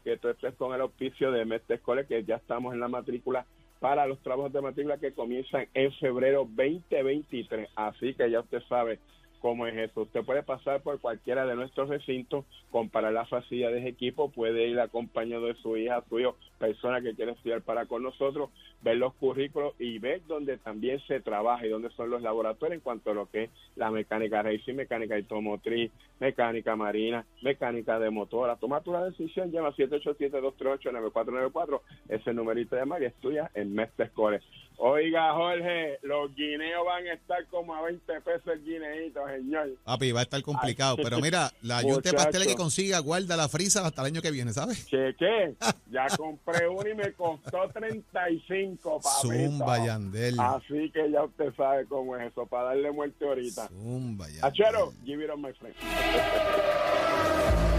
que 0.03 0.17
tú 0.17 0.27
estés 0.27 0.53
con 0.55 0.73
el 0.75 0.81
auspicio 0.81 1.31
de 1.31 1.45
Mestre 1.45 1.77
Escoles, 1.77 2.07
que 2.07 2.23
ya 2.23 2.35
estamos 2.35 2.73
en 2.73 2.81
la 2.81 2.89
matrícula 2.89 3.45
para 3.79 4.05
los 4.05 4.19
trabajos 4.19 4.51
de 4.53 4.61
matrícula 4.61 4.97
que 4.97 5.13
comienzan 5.13 5.67
en 5.73 5.91
febrero 5.93 6.47
2023. 6.55 7.69
Así 7.75 8.13
que 8.13 8.29
ya 8.29 8.41
usted 8.41 8.61
sabe 8.69 8.99
cómo 9.43 9.67
es 9.67 9.75
eso. 9.75 10.01
Usted 10.03 10.23
puede 10.23 10.41
pasar 10.41 10.81
por 10.81 11.01
cualquiera 11.01 11.45
de 11.45 11.53
nuestros 11.53 11.89
recintos, 11.89 12.45
comparar 12.71 13.11
las 13.11 13.27
facilidades 13.27 13.83
de 13.83 13.89
equipo, 13.89 14.31
puede 14.31 14.69
ir 14.69 14.79
acompañado 14.79 15.47
de 15.47 15.55
su 15.55 15.75
hija, 15.75 16.01
su 16.07 16.17
hijo, 16.17 16.37
persona 16.59 17.01
que 17.01 17.13
quiere 17.13 17.33
estudiar 17.33 17.61
para 17.61 17.85
con 17.85 18.03
nosotros, 18.03 18.51
ver 18.81 18.95
los 18.95 19.13
currículos 19.15 19.73
y 19.79 19.99
ver 19.99 20.21
dónde 20.27 20.57
también 20.59 21.01
se 21.07 21.19
trabaja 21.19 21.65
y 21.65 21.69
dónde 21.69 21.89
son 21.89 22.09
los 22.09 22.21
laboratorios 22.21 22.75
en 22.75 22.79
cuanto 22.79 23.11
a 23.11 23.15
lo 23.15 23.29
que 23.29 23.43
es 23.43 23.49
la 23.75 23.91
mecánica 23.91 24.41
racing, 24.41 24.75
mecánica 24.75 25.17
automotriz, 25.17 25.91
mecánica 26.21 26.77
marina, 26.77 27.25
mecánica 27.41 27.99
de 27.99 28.11
motora. 28.11 28.55
Toma 28.55 28.79
tu 28.79 28.93
decisión, 28.93 29.51
llama 29.51 29.73
787-238-9494, 29.73 31.81
ese 32.07 32.33
numerito 32.33 32.77
de 32.77 32.83
y 33.01 33.05
estudia 33.05 33.51
en 33.55 33.75
Mestre 33.75 34.05
Escoles. 34.05 34.41
Oiga, 34.85 35.33
Jorge, 35.33 35.97
los 36.01 36.35
guineos 36.35 36.85
van 36.85 37.07
a 37.07 37.13
estar 37.13 37.47
como 37.47 37.73
a 37.73 37.83
20 37.83 38.19
pesos 38.19 38.47
el 38.47 38.65
guineito, 38.65 39.21
señor. 39.29 39.69
Papi, 39.85 40.11
va 40.11 40.19
a 40.19 40.23
estar 40.23 40.41
complicado. 40.41 40.97
Pero 40.97 41.19
mira, 41.19 41.49
la 41.61 41.81
yunta 41.81 42.09
de 42.09 42.17
pasteles 42.17 42.49
que 42.49 42.55
consiga, 42.55 42.99
guarda 42.99 43.37
la 43.37 43.47
frisa 43.47 43.87
hasta 43.87 44.01
el 44.01 44.07
año 44.07 44.21
que 44.21 44.29
viene, 44.29 44.51
¿sabes? 44.51 44.85
¿Qué, 44.91 45.15
qué? 45.17 45.55
Ya 45.89 46.07
compré 46.17 46.67
uno 46.67 46.89
y 46.89 46.95
me 46.95 47.13
costó 47.13 47.69
35, 47.71 48.99
papito. 48.99 49.09
Zumba, 49.21 49.85
Yandel. 49.85 50.37
Así 50.37 50.91
que 50.91 51.09
ya 51.09 51.23
usted 51.23 51.53
sabe 51.55 51.85
cómo 51.85 52.17
es 52.17 52.29
eso, 52.29 52.45
para 52.45 52.69
darle 52.69 52.91
muerte 52.91 53.25
ahorita. 53.25 53.69
Zumba, 53.69 54.25
Yandel. 54.27 54.43
Achero, 54.43 54.93
give 55.05 55.23
it 55.23 55.29
on 55.29 55.41
my 55.41 55.53
friend. 55.53 55.75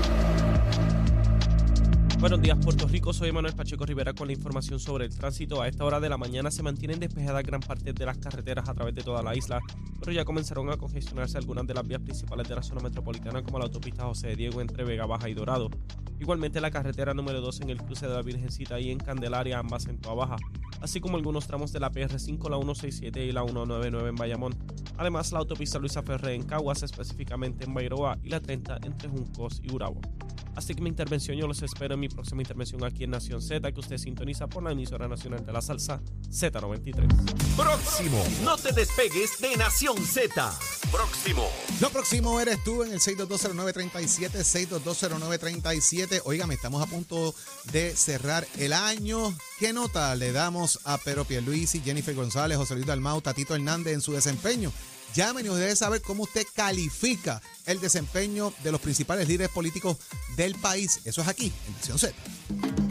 Buenos 2.25 2.41
días, 2.41 2.57
Puerto 2.57 2.89
Rico. 2.89 3.13
Soy 3.13 3.33
Manuel 3.33 3.53
Pacheco 3.53 3.85
Rivera 3.85 4.15
con 4.15 4.29
la 4.29 4.33
información 4.33 4.81
sobre 4.81 5.05
el 5.05 5.15
tránsito. 5.15 5.61
A 5.61 5.69
esta 5.69 5.85
hora 5.85 6.01
de 6.01 6.09
la 6.09 6.17
mañana 6.17 6.51
se 6.51 6.63
mantienen 6.63 6.99
despejadas 6.99 7.45
gran 7.45 7.61
parte 7.61 7.93
de 7.93 8.07
las 8.07 8.17
carreteras 8.17 8.67
a 8.67 8.73
través 8.73 8.95
de 8.95 9.03
toda 9.03 9.23
la 9.23 9.37
isla, 9.37 9.61
pero 10.01 10.11
ya 10.11 10.25
comenzaron 10.25 10.71
a 10.71 10.79
congestionarse 10.79 11.37
algunas 11.37 11.67
de 11.67 11.75
las 11.75 11.87
vías 11.87 12.01
principales 12.01 12.49
de 12.49 12.55
la 12.55 12.63
zona 12.63 12.81
metropolitana, 12.81 13.43
como 13.43 13.59
la 13.59 13.67
autopista 13.67 14.05
José 14.05 14.29
de 14.29 14.37
Diego 14.37 14.63
entre 14.63 14.85
Vega 14.85 15.05
Baja 15.05 15.29
y 15.29 15.35
Dorado. 15.35 15.69
Igualmente 16.19 16.63
la 16.63 16.71
carretera 16.71 17.13
número 17.13 17.43
2 17.43 17.61
en 17.61 17.69
el 17.69 17.83
cruce 17.83 18.09
de 18.09 18.15
la 18.15 18.23
Virgencita 18.23 18.81
y 18.81 18.91
en 18.91 19.01
Candelaria, 19.01 19.59
ambas 19.59 19.85
en 19.85 19.99
Toa 19.99 20.15
Baja, 20.15 20.37
así 20.81 21.03
como 21.03 21.19
algunos 21.19 21.47
tramos 21.47 21.73
de 21.73 21.81
la 21.81 21.93
PR5, 21.93 22.49
la 22.49 22.57
167 22.57 23.23
y 23.23 23.33
la 23.33 23.43
199 23.43 24.09
en 24.09 24.17
Bayamón. 24.17 24.55
Además, 24.97 25.31
la 25.31 25.41
autopista 25.41 25.79
Luisa 25.79 26.03
Ferré 26.03 26.33
en 26.33 26.45
Caguas, 26.45 26.83
específicamente 26.85 27.67
en 27.67 27.75
Bairoa, 27.75 28.17
y 28.23 28.31
la 28.31 28.41
30 28.41 28.79
entre 28.83 29.11
Juncos 29.11 29.61
y 29.63 29.71
Urabo. 29.71 30.01
Así 30.57 30.75
que 30.75 30.83
mi 30.83 30.89
intervención 30.89 31.37
yo 31.37 31.47
los 31.47 31.63
espero 31.63 31.95
en 31.95 32.01
mi 32.01 32.09
próxima 32.09 32.43
intervención 32.43 32.85
aquí 32.85 33.05
en 33.05 33.11
Nación 33.11 33.43
Z, 33.43 33.73
que 33.73 33.81
usted 33.81 33.99
sintoniza 33.99 34.47
por 34.47 34.63
la 34.63 34.73
emisora 34.73 35.09
nacional 35.09 35.45
de 35.45 35.53
la 35.53 35.61
salsa 35.61 36.01
Z93. 36.31 37.57
Próximo. 37.57 38.25
No 38.43 38.57
te 38.57 38.73
despegues 38.73 39.39
de 39.41 39.57
Nación 39.57 39.97
Z. 40.05 40.53
Próximo. 40.91 41.49
Lo 41.81 41.91
próximo 41.91 42.41
eres 42.41 42.63
tú 42.63 42.83
en 42.83 42.93
el 42.93 43.01
6220937, 43.01 44.45
6220937. 44.45 46.23
Óigame, 46.25 46.55
estamos 46.55 46.83
a 46.83 46.87
punto 46.87 47.35
de 47.73 47.97
cerrar 47.97 48.47
el 48.59 48.73
año. 48.73 49.35
¿Qué 49.59 49.73
nota 49.73 50.15
le 50.15 50.33
damos 50.33 50.81
a 50.85 50.99
Pedro 50.99 51.25
Pierluisi, 51.25 51.81
Jennifer 51.81 52.15
González, 52.15 52.59
José 52.59 52.75
Luis 52.75 52.87
Dalmau, 52.87 53.21
Tatito 53.21 53.55
Hernández 53.55 53.95
en 53.95 54.01
su 54.01 54.13
desempeño? 54.13 54.73
Llamen 55.15 55.47
y 55.47 55.49
nos 55.49 55.59
deje 55.59 55.77
saber 55.77 56.03
cómo 56.03 56.25
usted 56.25 56.45
califica 56.55 57.41
el 57.67 57.81
desempeño 57.81 58.53
de 58.65 58.73
los 58.73 58.81
principales 58.81 59.29
líderes 59.29 59.53
políticos 59.53 59.97
del 60.37 60.57
país. 60.57 61.01
Eso 61.05 61.23
es 61.23 61.29
aquí, 61.29 61.53
en 61.67 61.73
Nación 61.75 61.99
Z. 61.99 62.84